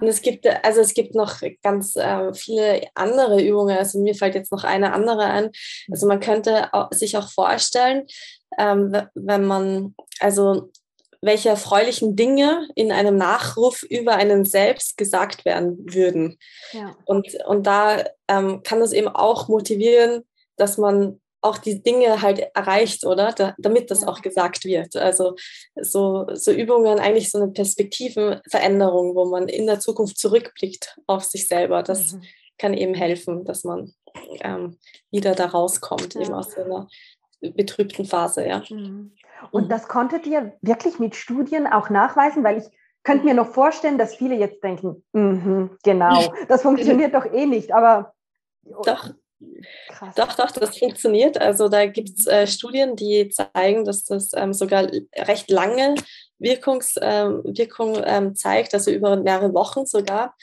[0.00, 3.76] Und es gibt, also es gibt noch ganz äh, viele andere Übungen.
[3.76, 5.50] Also mir fällt jetzt noch eine andere ein.
[5.90, 8.06] Also man könnte sich auch vorstellen,
[8.58, 10.70] ähm, wenn man, also
[11.20, 16.38] welche erfreulichen Dinge in einem Nachruf über einen selbst gesagt werden würden.
[16.72, 16.94] Ja.
[17.06, 20.24] Und, und da ähm, kann das eben auch motivieren,
[20.56, 23.32] dass man auch die Dinge halt erreicht, oder?
[23.32, 24.96] Da, damit das auch gesagt wird.
[24.96, 25.36] Also
[25.76, 31.46] so, so Übungen, eigentlich so eine Perspektivenveränderung, wo man in der Zukunft zurückblickt auf sich
[31.46, 31.82] selber.
[31.82, 32.22] Das mhm.
[32.58, 33.92] kann eben helfen, dass man
[34.40, 34.78] ähm,
[35.10, 36.22] wieder da rauskommt, ja.
[36.22, 36.88] eben aus so einer
[37.40, 38.62] betrübten Phase, ja.
[38.70, 39.12] Mhm.
[39.50, 39.68] Und mhm.
[39.68, 42.64] das konntet ihr wirklich mit Studien auch nachweisen, weil ich
[43.02, 47.72] könnte mir noch vorstellen, dass viele jetzt denken, mm genau, das funktioniert doch eh nicht,
[47.72, 48.14] aber
[48.62, 49.10] doch.
[49.88, 50.14] Krass.
[50.14, 51.40] Doch, doch, das funktioniert.
[51.40, 55.94] Also da gibt es äh, Studien, die zeigen, dass das ähm, sogar recht lange
[56.38, 60.34] Wirkungs, ähm, Wirkung ähm, zeigt, also über mehrere Wochen sogar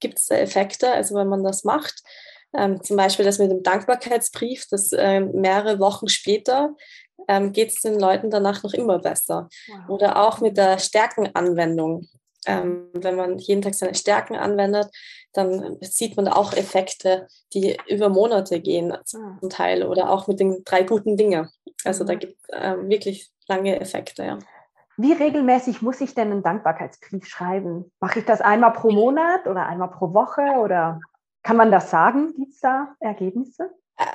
[0.00, 2.02] gibt es Effekte, also wenn man das macht.
[2.56, 6.74] Ähm, zum Beispiel das mit dem Dankbarkeitsbrief, das ähm, mehrere Wochen später
[7.26, 9.48] ähm, geht es den Leuten danach noch immer besser.
[9.68, 9.88] Wow.
[9.88, 12.08] Oder auch mit der Stärkenanwendung.
[12.46, 14.90] Wenn man jeden Tag seine Stärken anwendet,
[15.34, 19.48] dann sieht man auch Effekte, die über Monate gehen zum ah.
[19.48, 19.84] Teil.
[19.84, 21.48] Oder auch mit den drei guten Dingen.
[21.84, 22.18] Also da mhm.
[22.20, 24.24] gibt es ähm, wirklich lange Effekte.
[24.24, 24.38] Ja.
[24.96, 27.90] Wie regelmäßig muss ich denn einen Dankbarkeitsbrief schreiben?
[28.00, 31.00] Mache ich das einmal pro Monat oder einmal pro Woche oder
[31.42, 32.32] kann man das sagen?
[32.36, 33.70] Gibt es da Ergebnisse?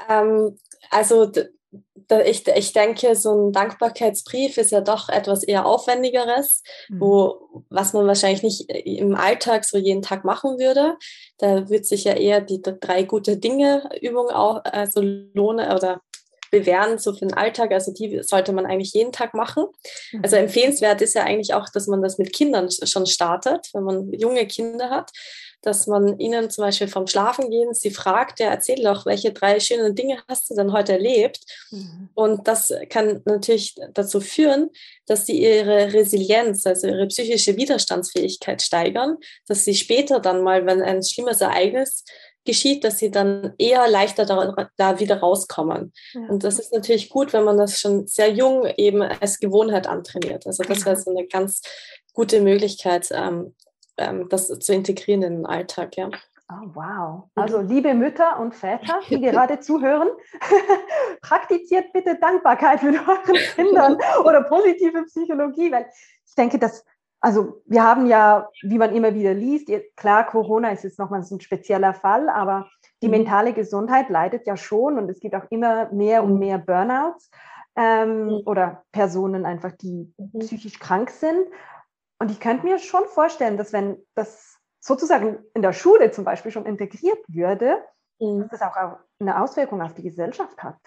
[0.08, 0.58] Ähm,
[0.90, 1.32] also
[2.26, 7.02] ich, ich denke, so ein Dankbarkeitsbrief ist ja doch etwas eher Aufwendigeres, mhm.
[7.02, 10.98] wo, was man wahrscheinlich nicht im Alltag so jeden Tag machen würde.
[11.38, 16.02] Da wird sich ja eher die drei gute Dinge Übung auch also lohnen oder
[16.52, 17.72] bewähren, so für den Alltag.
[17.72, 19.66] Also die sollte man eigentlich jeden Tag machen.
[20.12, 20.22] Mhm.
[20.24, 24.12] Also empfehlenswert ist ja eigentlich auch, dass man das mit Kindern schon startet, wenn man
[24.14, 25.12] junge Kinder hat
[25.62, 29.96] dass man ihnen zum Beispiel vom Schlafengehen sie fragt, der erzähl doch, welche drei schönen
[29.96, 31.40] Dinge hast du denn heute erlebt?
[31.72, 32.10] Mhm.
[32.14, 34.70] Und das kann natürlich dazu führen,
[35.06, 39.18] dass sie ihre Resilienz, also ihre psychische Widerstandsfähigkeit steigern,
[39.48, 42.04] dass sie später dann mal, wenn ein schlimmes Ereignis
[42.46, 45.94] geschieht, dass sie dann eher leichter da, da wieder rauskommen.
[46.14, 46.22] Ja.
[46.30, 50.48] Und das ist natürlich gut, wenn man das schon sehr jung eben als Gewohnheit antrainiert.
[50.48, 51.62] Also das wäre so eine ganz
[52.14, 53.56] gute Möglichkeit, ähm,
[54.30, 56.10] das zu integrieren in den Alltag, ja.
[56.52, 57.24] Oh, wow.
[57.36, 60.10] Also liebe Mütter und Väter, die gerade zuhören,
[61.22, 65.86] praktiziert bitte Dankbarkeit mit euren Kindern oder positive Psychologie, weil
[66.26, 66.84] ich denke, dass,
[67.22, 71.36] also wir haben ja, wie man immer wieder liest, klar, Corona ist jetzt nochmal so
[71.36, 72.68] ein spezieller Fall, aber
[73.04, 73.12] die mhm.
[73.12, 76.40] mentale Gesundheit leidet ja schon und es gibt auch immer mehr und mhm.
[76.40, 77.30] mehr Burnouts
[77.76, 78.42] ähm, mhm.
[78.46, 80.40] oder Personen einfach, die mhm.
[80.40, 81.46] psychisch krank sind.
[82.20, 86.52] Und ich könnte mir schon vorstellen, dass wenn das sozusagen in der Schule zum Beispiel
[86.52, 87.84] schon integriert würde,
[88.20, 88.42] mhm.
[88.42, 90.80] dass das auch eine Auswirkung auf die Gesellschaft hat.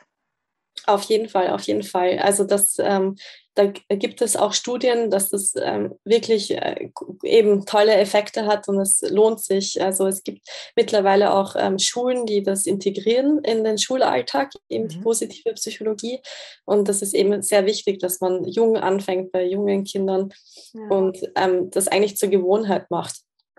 [0.87, 2.19] Auf jeden Fall, auf jeden Fall.
[2.19, 3.17] Also das, ähm,
[3.55, 6.89] da gibt es auch Studien, dass das ähm, wirklich äh,
[7.23, 9.83] eben tolle Effekte hat und es lohnt sich.
[9.83, 14.89] Also es gibt mittlerweile auch ähm, Schulen, die das integrieren in den Schulalltag, eben mhm.
[14.89, 16.21] die positive Psychologie.
[16.65, 20.33] Und das ist eben sehr wichtig, dass man jung anfängt bei jungen Kindern
[20.73, 20.89] ja.
[20.89, 23.17] und ähm, das eigentlich zur Gewohnheit macht.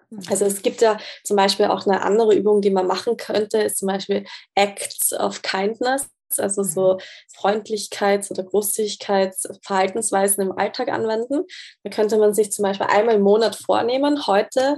[0.09, 0.21] Mhm.
[0.29, 3.77] Also es gibt ja zum Beispiel auch eine andere Übung, die man machen könnte, ist
[3.77, 6.07] zum Beispiel Acts of Kindness
[6.39, 6.99] also so mhm.
[7.37, 11.43] Freundlichkeits- oder Großzügigkeitsverhaltensweisen im Alltag anwenden.
[11.83, 14.77] Da könnte man sich zum Beispiel einmal im Monat vornehmen, heute,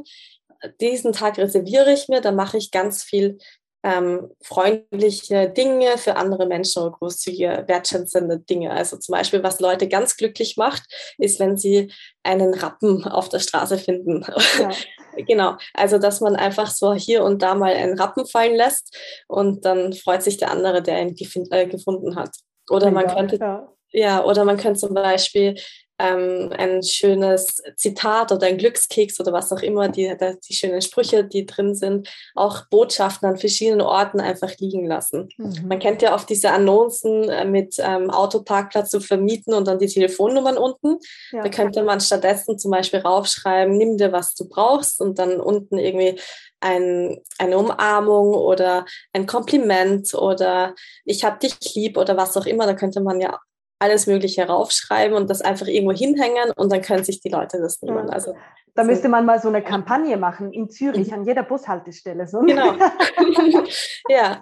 [0.82, 3.38] diesen Tag reserviere ich mir, da mache ich ganz viel
[3.86, 8.72] ähm, freundliche Dinge für andere Menschen oder großzügige, wertschätzende Dinge.
[8.72, 10.84] Also zum Beispiel, was Leute ganz glücklich macht,
[11.20, 11.94] ist, wenn sie
[12.24, 14.26] einen Rappen auf der Straße finden.
[14.60, 14.72] Ja.
[15.28, 15.58] genau.
[15.76, 19.94] Also, dass man einfach so hier und da mal einen Rappen fallen lässt und dann
[19.94, 21.16] freut sich der andere, der ihn
[21.52, 22.32] äh, gefunden hat.
[22.72, 23.72] Oder man könnte, ja.
[23.92, 25.56] ja, oder man könnte zum Beispiel
[25.98, 30.14] ähm, ein schönes Zitat oder ein Glückskeks oder was auch immer, die,
[30.48, 35.30] die schönen Sprüche, die drin sind, auch Botschaften an verschiedenen Orten einfach liegen lassen.
[35.38, 35.68] Mhm.
[35.68, 39.88] Man kennt ja oft diese Annoncen äh, mit ähm, Autoparkplatz zu vermieten und dann die
[39.88, 40.98] Telefonnummern unten.
[41.32, 41.44] Ja.
[41.44, 45.78] Da könnte man stattdessen zum Beispiel raufschreiben, nimm dir, was du brauchst und dann unten
[45.78, 46.20] irgendwie
[46.60, 50.74] ein, eine Umarmung oder ein Kompliment oder
[51.06, 52.66] ich habe dich lieb oder was auch immer.
[52.66, 53.40] Da könnte man ja
[53.80, 57.82] alles Mögliche raufschreiben und das einfach irgendwo hinhängen und dann können sich die Leute das
[57.82, 58.10] nehmen.
[58.10, 58.36] Also,
[58.74, 62.28] da müsste man mal so eine Kampagne machen in Zürich an jeder Bushaltestelle.
[62.28, 62.42] So.
[62.42, 62.74] Genau.
[64.10, 64.42] ja.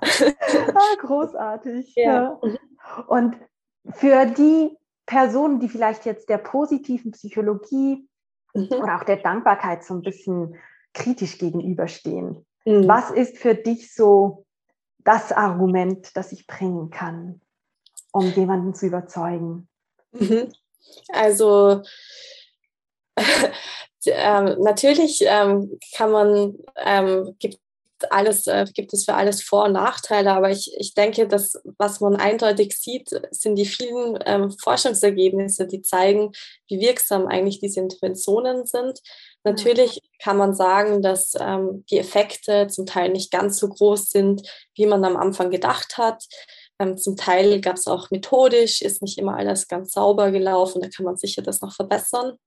[0.73, 1.93] Ah, großartig.
[1.95, 2.03] Ja.
[2.03, 2.39] ja.
[3.07, 3.35] Und
[3.91, 8.07] für die Personen, die vielleicht jetzt der positiven Psychologie
[8.53, 8.69] mhm.
[8.71, 10.55] oder auch der Dankbarkeit so ein bisschen
[10.93, 12.87] kritisch gegenüberstehen, mhm.
[12.87, 14.45] was ist für dich so
[15.03, 17.41] das Argument, das ich bringen kann?
[18.13, 19.67] Um jemanden zu überzeugen?
[20.11, 20.53] Mhm.
[21.09, 21.81] Also
[24.05, 27.59] ähm, natürlich ähm, kann man, ähm, gibt
[28.09, 32.01] alles, äh, gibt es für alles Vor- und Nachteile, aber ich, ich denke, dass was
[32.01, 36.33] man eindeutig sieht, sind die vielen ähm, Forschungsergebnisse, die zeigen,
[36.67, 38.99] wie wirksam eigentlich diese Interventionen sind.
[39.45, 44.41] Natürlich kann man sagen, dass ähm, die Effekte zum Teil nicht ganz so groß sind,
[44.75, 46.25] wie man am Anfang gedacht hat.
[46.79, 50.89] Ähm, zum Teil gab es auch methodisch, ist nicht immer alles ganz sauber gelaufen, da
[50.89, 52.37] kann man sicher das noch verbessern.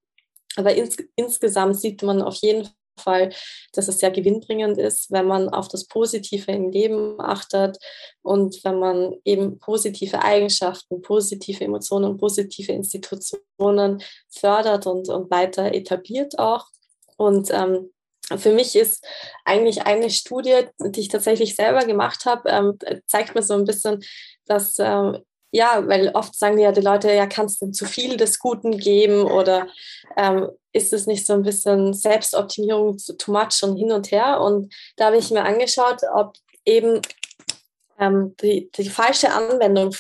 [0.57, 2.69] Aber ins, insgesamt sieht man auf jeden
[2.99, 3.31] Fall,
[3.73, 7.79] dass es sehr gewinnbringend ist, wenn man auf das Positive im Leben achtet
[8.23, 16.39] und wenn man eben positive Eigenschaften, positive Emotionen, positive Institutionen fördert und, und weiter etabliert
[16.39, 16.67] auch.
[17.19, 17.91] Und ähm,
[18.37, 19.07] für mich ist
[19.45, 24.03] eigentlich eine Studie, die ich tatsächlich selber gemacht habe, ähm, zeigt mir so ein bisschen,
[24.47, 25.19] dass ähm,
[25.53, 29.23] ja, weil oft sagen ja die Leute, ja, kannst du zu viel des Guten geben
[29.23, 29.69] oder
[30.17, 34.41] ähm, ist es nicht so ein bisschen Selbstoptimierung too much und hin und her?
[34.41, 37.01] Und da habe ich mir angeschaut, ob eben
[37.99, 39.95] ähm, die, die falsche Anwendung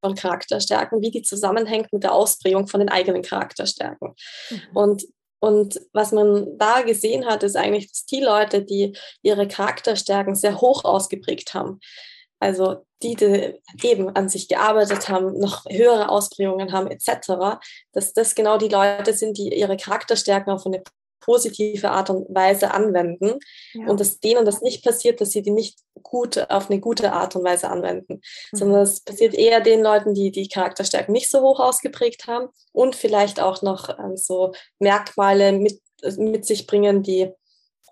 [0.00, 4.14] von Charakterstärken, wie die zusammenhängt mit der Ausprägung von den eigenen Charakterstärken.
[4.50, 4.60] Mhm.
[4.74, 5.04] Und
[5.40, 10.60] und was man da gesehen hat, ist eigentlich, dass die Leute, die ihre Charakterstärken sehr
[10.60, 11.80] hoch ausgeprägt haben,
[12.40, 17.60] also die, die eben an sich gearbeitet haben, noch höhere Ausprägungen haben etc.,
[17.92, 20.82] dass das genau die Leute sind, die ihre Charakterstärken auf eine
[21.20, 23.38] positive Art und Weise anwenden
[23.74, 23.86] ja.
[23.88, 27.36] und dass denen das nicht passiert, dass sie die nicht gut auf eine gute Art
[27.36, 28.20] und Weise anwenden,
[28.52, 28.56] mhm.
[28.56, 32.94] sondern es passiert eher den Leuten, die die Charakterstärken nicht so hoch ausgeprägt haben und
[32.94, 35.80] vielleicht auch noch ähm, so Merkmale mit,
[36.16, 37.30] mit sich bringen, die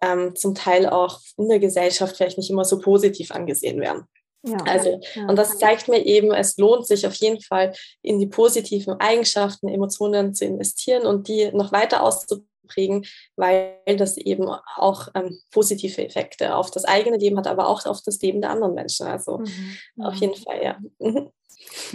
[0.02, 4.04] ähm, zum Teil auch in der Gesellschaft vielleicht nicht immer so positiv angesehen werden.
[4.42, 5.26] Ja, also, ja.
[5.28, 7.72] und das zeigt mir eben, es lohnt sich auf jeden Fall
[8.02, 13.04] in die positiven Eigenschaften, Emotionen zu investieren und die noch weiter auszuprägen prägen,
[13.36, 18.00] weil das eben auch ähm, positive Effekte auf das eigene Leben hat, aber auch auf
[18.04, 19.06] das Leben der anderen Menschen.
[19.06, 20.04] Also mhm.
[20.04, 20.76] auf jeden Fall, ja.
[20.98, 21.30] Mhm.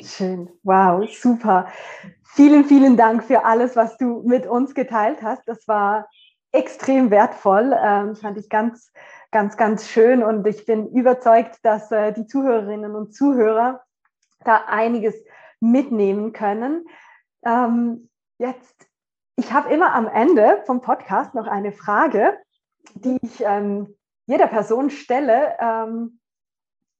[0.03, 0.49] Schön.
[0.63, 1.67] Wow, super.
[2.23, 5.43] Vielen, vielen Dank für alles, was du mit uns geteilt hast.
[5.47, 6.07] Das war
[6.51, 7.75] extrem wertvoll.
[7.77, 8.91] Ähm, fand ich ganz,
[9.31, 10.23] ganz, ganz schön.
[10.23, 13.81] Und ich bin überzeugt, dass äh, die Zuhörerinnen und Zuhörer
[14.43, 15.15] da einiges
[15.59, 16.85] mitnehmen können.
[17.45, 18.09] Ähm,
[18.39, 18.87] jetzt
[19.35, 22.37] ich habe immer am Ende vom Podcast noch eine Frage,
[22.95, 26.19] die ich ähm, jeder Person stelle, ähm,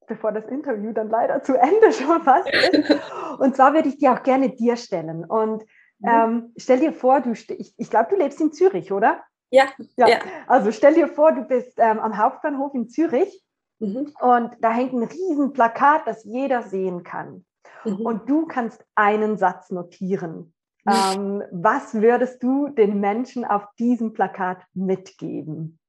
[0.07, 2.99] bevor das Interview dann leider zu Ende schon fast ist.
[3.39, 5.25] Und zwar würde ich die auch gerne dir stellen.
[5.25, 5.63] Und
[5.99, 6.09] mhm.
[6.09, 9.21] ähm, stell dir vor, du, ich, ich glaube, du lebst in Zürich, oder?
[9.49, 9.65] Ja.
[9.97, 10.07] ja.
[10.07, 10.19] ja.
[10.47, 13.43] Also stell dir vor, du bist ähm, am Hauptbahnhof in Zürich
[13.79, 14.13] mhm.
[14.19, 17.45] und da hängt ein riesen Plakat, das jeder sehen kann.
[17.84, 18.01] Mhm.
[18.01, 20.53] Und du kannst einen Satz notieren.
[20.88, 25.79] Ähm, was würdest du den Menschen auf diesem Plakat mitgeben?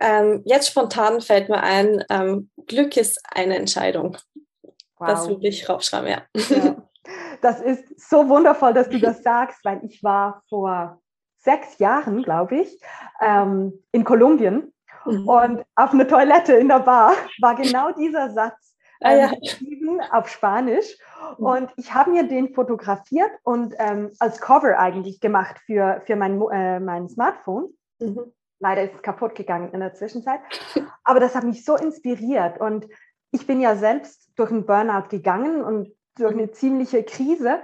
[0.00, 4.16] Ähm, jetzt spontan fällt mir ein, ähm, Glück ist eine Entscheidung.
[4.98, 5.08] Wow.
[5.08, 6.22] Das würde ich raufschreiben, ja.
[6.34, 6.76] ja.
[7.40, 11.00] Das ist so wundervoll, dass du das sagst, weil ich war vor
[11.36, 12.80] sechs Jahren, glaube ich,
[13.20, 14.72] ähm, in Kolumbien
[15.04, 15.28] mhm.
[15.28, 19.32] und auf einer Toilette in der Bar war genau dieser Satz ah, ja.
[19.88, 20.96] Ähm, auf Spanisch.
[21.38, 21.44] Mhm.
[21.44, 26.40] Und ich habe mir den fotografiert und ähm, als Cover eigentlich gemacht für, für mein,
[26.50, 27.74] äh, mein Smartphone.
[27.98, 28.32] Mhm.
[28.60, 30.40] Leider ist es kaputt gegangen in der Zwischenzeit.
[31.04, 32.60] Aber das hat mich so inspiriert.
[32.60, 32.86] Und
[33.30, 37.60] ich bin ja selbst durch einen Burnout gegangen und durch eine ziemliche Krise.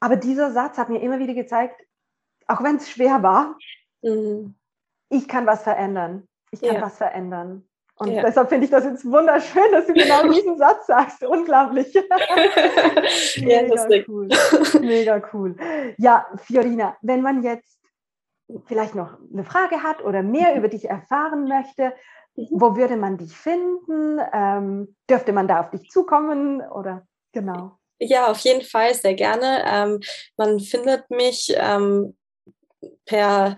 [0.00, 1.80] Aber dieser Satz hat mir immer wieder gezeigt,
[2.46, 3.56] auch wenn es schwer war,
[4.02, 4.56] mhm.
[5.08, 6.26] ich kann was verändern.
[6.50, 6.82] Ich kann ja.
[6.82, 7.68] was verändern.
[7.98, 8.22] Und ja.
[8.22, 11.24] deshalb finde ich das jetzt wunderschön, dass du genau diesen Satz sagst.
[11.24, 11.92] Unglaublich.
[13.36, 14.28] Mega ja, cool.
[14.80, 15.56] Mega cool.
[15.96, 17.78] Ja, Fiorina, wenn man jetzt
[18.66, 20.58] vielleicht noch eine Frage hat oder mehr mhm.
[20.58, 21.92] über dich erfahren möchte,
[22.36, 22.46] mhm.
[22.50, 24.20] wo würde man dich finden?
[24.32, 27.78] Ähm, dürfte man da auf dich zukommen oder genau?
[28.00, 29.64] Ja, auf jeden Fall, sehr gerne.
[29.66, 30.00] Ähm,
[30.36, 32.16] man findet mich ähm,
[33.04, 33.56] per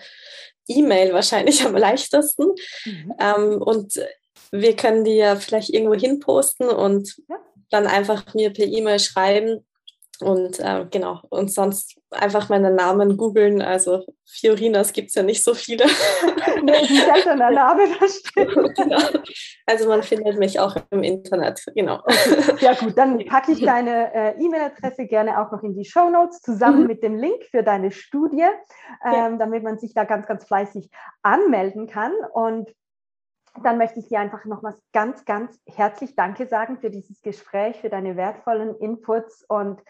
[0.67, 2.55] E-Mail wahrscheinlich am leichtesten.
[2.87, 3.15] Mhm.
[3.19, 4.01] Ähm, und
[4.51, 7.37] wir können die ja vielleicht irgendwo hin posten und ja.
[7.71, 9.65] dann einfach mir per E-Mail schreiben.
[10.21, 13.63] Und äh, genau, und sonst einfach meinen Namen googeln.
[13.63, 15.87] Also Fiorinas gibt es ja nicht so viele.
[16.63, 18.55] nee, ein seltener Name, das stimmt.
[18.77, 18.99] genau.
[19.65, 22.03] Also man findet mich auch im Internet, genau.
[22.61, 26.41] Ja gut, dann packe ich deine äh, E-Mail-Adresse gerne auch noch in die Show Notes
[26.43, 26.87] zusammen mhm.
[26.87, 28.47] mit dem Link für deine Studie,
[29.05, 29.37] ähm, ja.
[29.39, 30.91] damit man sich da ganz, ganz fleißig
[31.23, 32.13] anmelden kann.
[32.35, 32.69] Und
[33.63, 37.89] dann möchte ich dir einfach nochmals ganz, ganz herzlich Danke sagen für dieses Gespräch, für
[37.89, 39.83] deine wertvollen Inputs und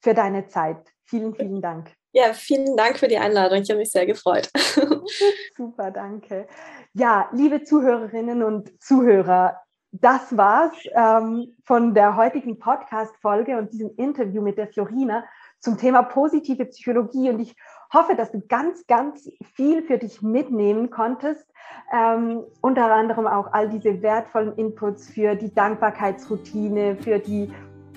[0.00, 0.78] für deine Zeit.
[1.04, 1.92] Vielen, vielen Dank.
[2.12, 3.60] Ja, vielen Dank für die Einladung.
[3.60, 4.50] Ich habe mich sehr gefreut.
[5.56, 6.46] Super, danke.
[6.92, 9.60] Ja, liebe Zuhörerinnen und Zuhörer,
[9.90, 15.24] das war's ähm, von der heutigen Podcast-Folge und diesem Interview mit der Fiorina
[15.64, 17.30] zum Thema positive Psychologie.
[17.30, 17.56] Und ich
[17.92, 21.46] hoffe, dass du ganz, ganz viel für dich mitnehmen konntest.
[21.92, 27.50] Ähm, unter anderem auch all diese wertvollen Inputs für die Dankbarkeitsroutine, für die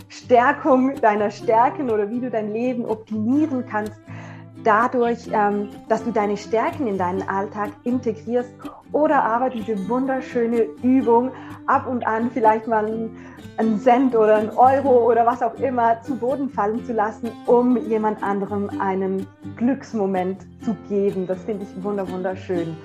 [0.10, 4.00] Stärkung deiner Stärken oder wie du dein Leben optimieren kannst.
[4.68, 8.52] Dadurch, ähm, dass du deine Stärken in deinen Alltag integrierst
[8.92, 11.32] oder aber diese wunderschöne Übung
[11.68, 12.86] ab und an vielleicht mal
[13.58, 17.78] einen Cent oder einen Euro oder was auch immer zu Boden fallen zu lassen, um
[17.88, 21.28] jemand anderem einen Glücksmoment zu geben.
[21.28, 22.76] Das finde ich wunderschön.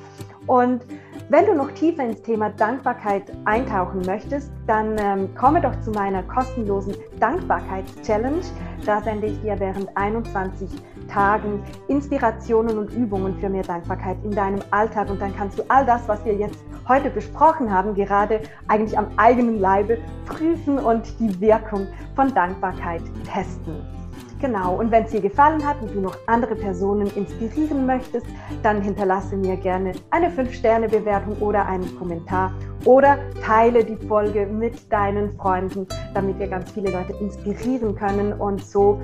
[0.46, 0.84] Und
[1.28, 6.22] wenn du noch tiefer ins Thema Dankbarkeit eintauchen möchtest, dann ähm, komme doch zu meiner
[6.24, 8.42] kostenlosen Dankbarkeits-Challenge.
[8.84, 10.68] Da sende ich dir während 21
[11.08, 15.10] Tagen Inspirationen und Übungen für mehr Dankbarkeit in deinem Alltag.
[15.10, 19.06] Und dann kannst du all das, was wir jetzt heute besprochen haben, gerade eigentlich am
[19.16, 24.01] eigenen Leibe prüfen und die Wirkung von Dankbarkeit testen.
[24.42, 28.26] Genau, und wenn es dir gefallen hat und du noch andere Personen inspirieren möchtest,
[28.64, 32.52] dann hinterlasse mir gerne eine 5-Sterne-Bewertung oder einen Kommentar
[32.84, 38.64] oder teile die Folge mit deinen Freunden, damit wir ganz viele Leute inspirieren können und
[38.64, 39.00] so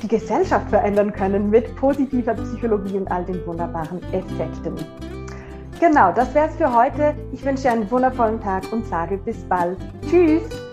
[0.00, 4.76] die Gesellschaft verändern können mit positiver Psychologie und all den wunderbaren Effekten.
[5.80, 7.12] Genau, das wäre es für heute.
[7.32, 9.78] Ich wünsche dir einen wundervollen Tag und sage bis bald.
[10.08, 10.65] Tschüss!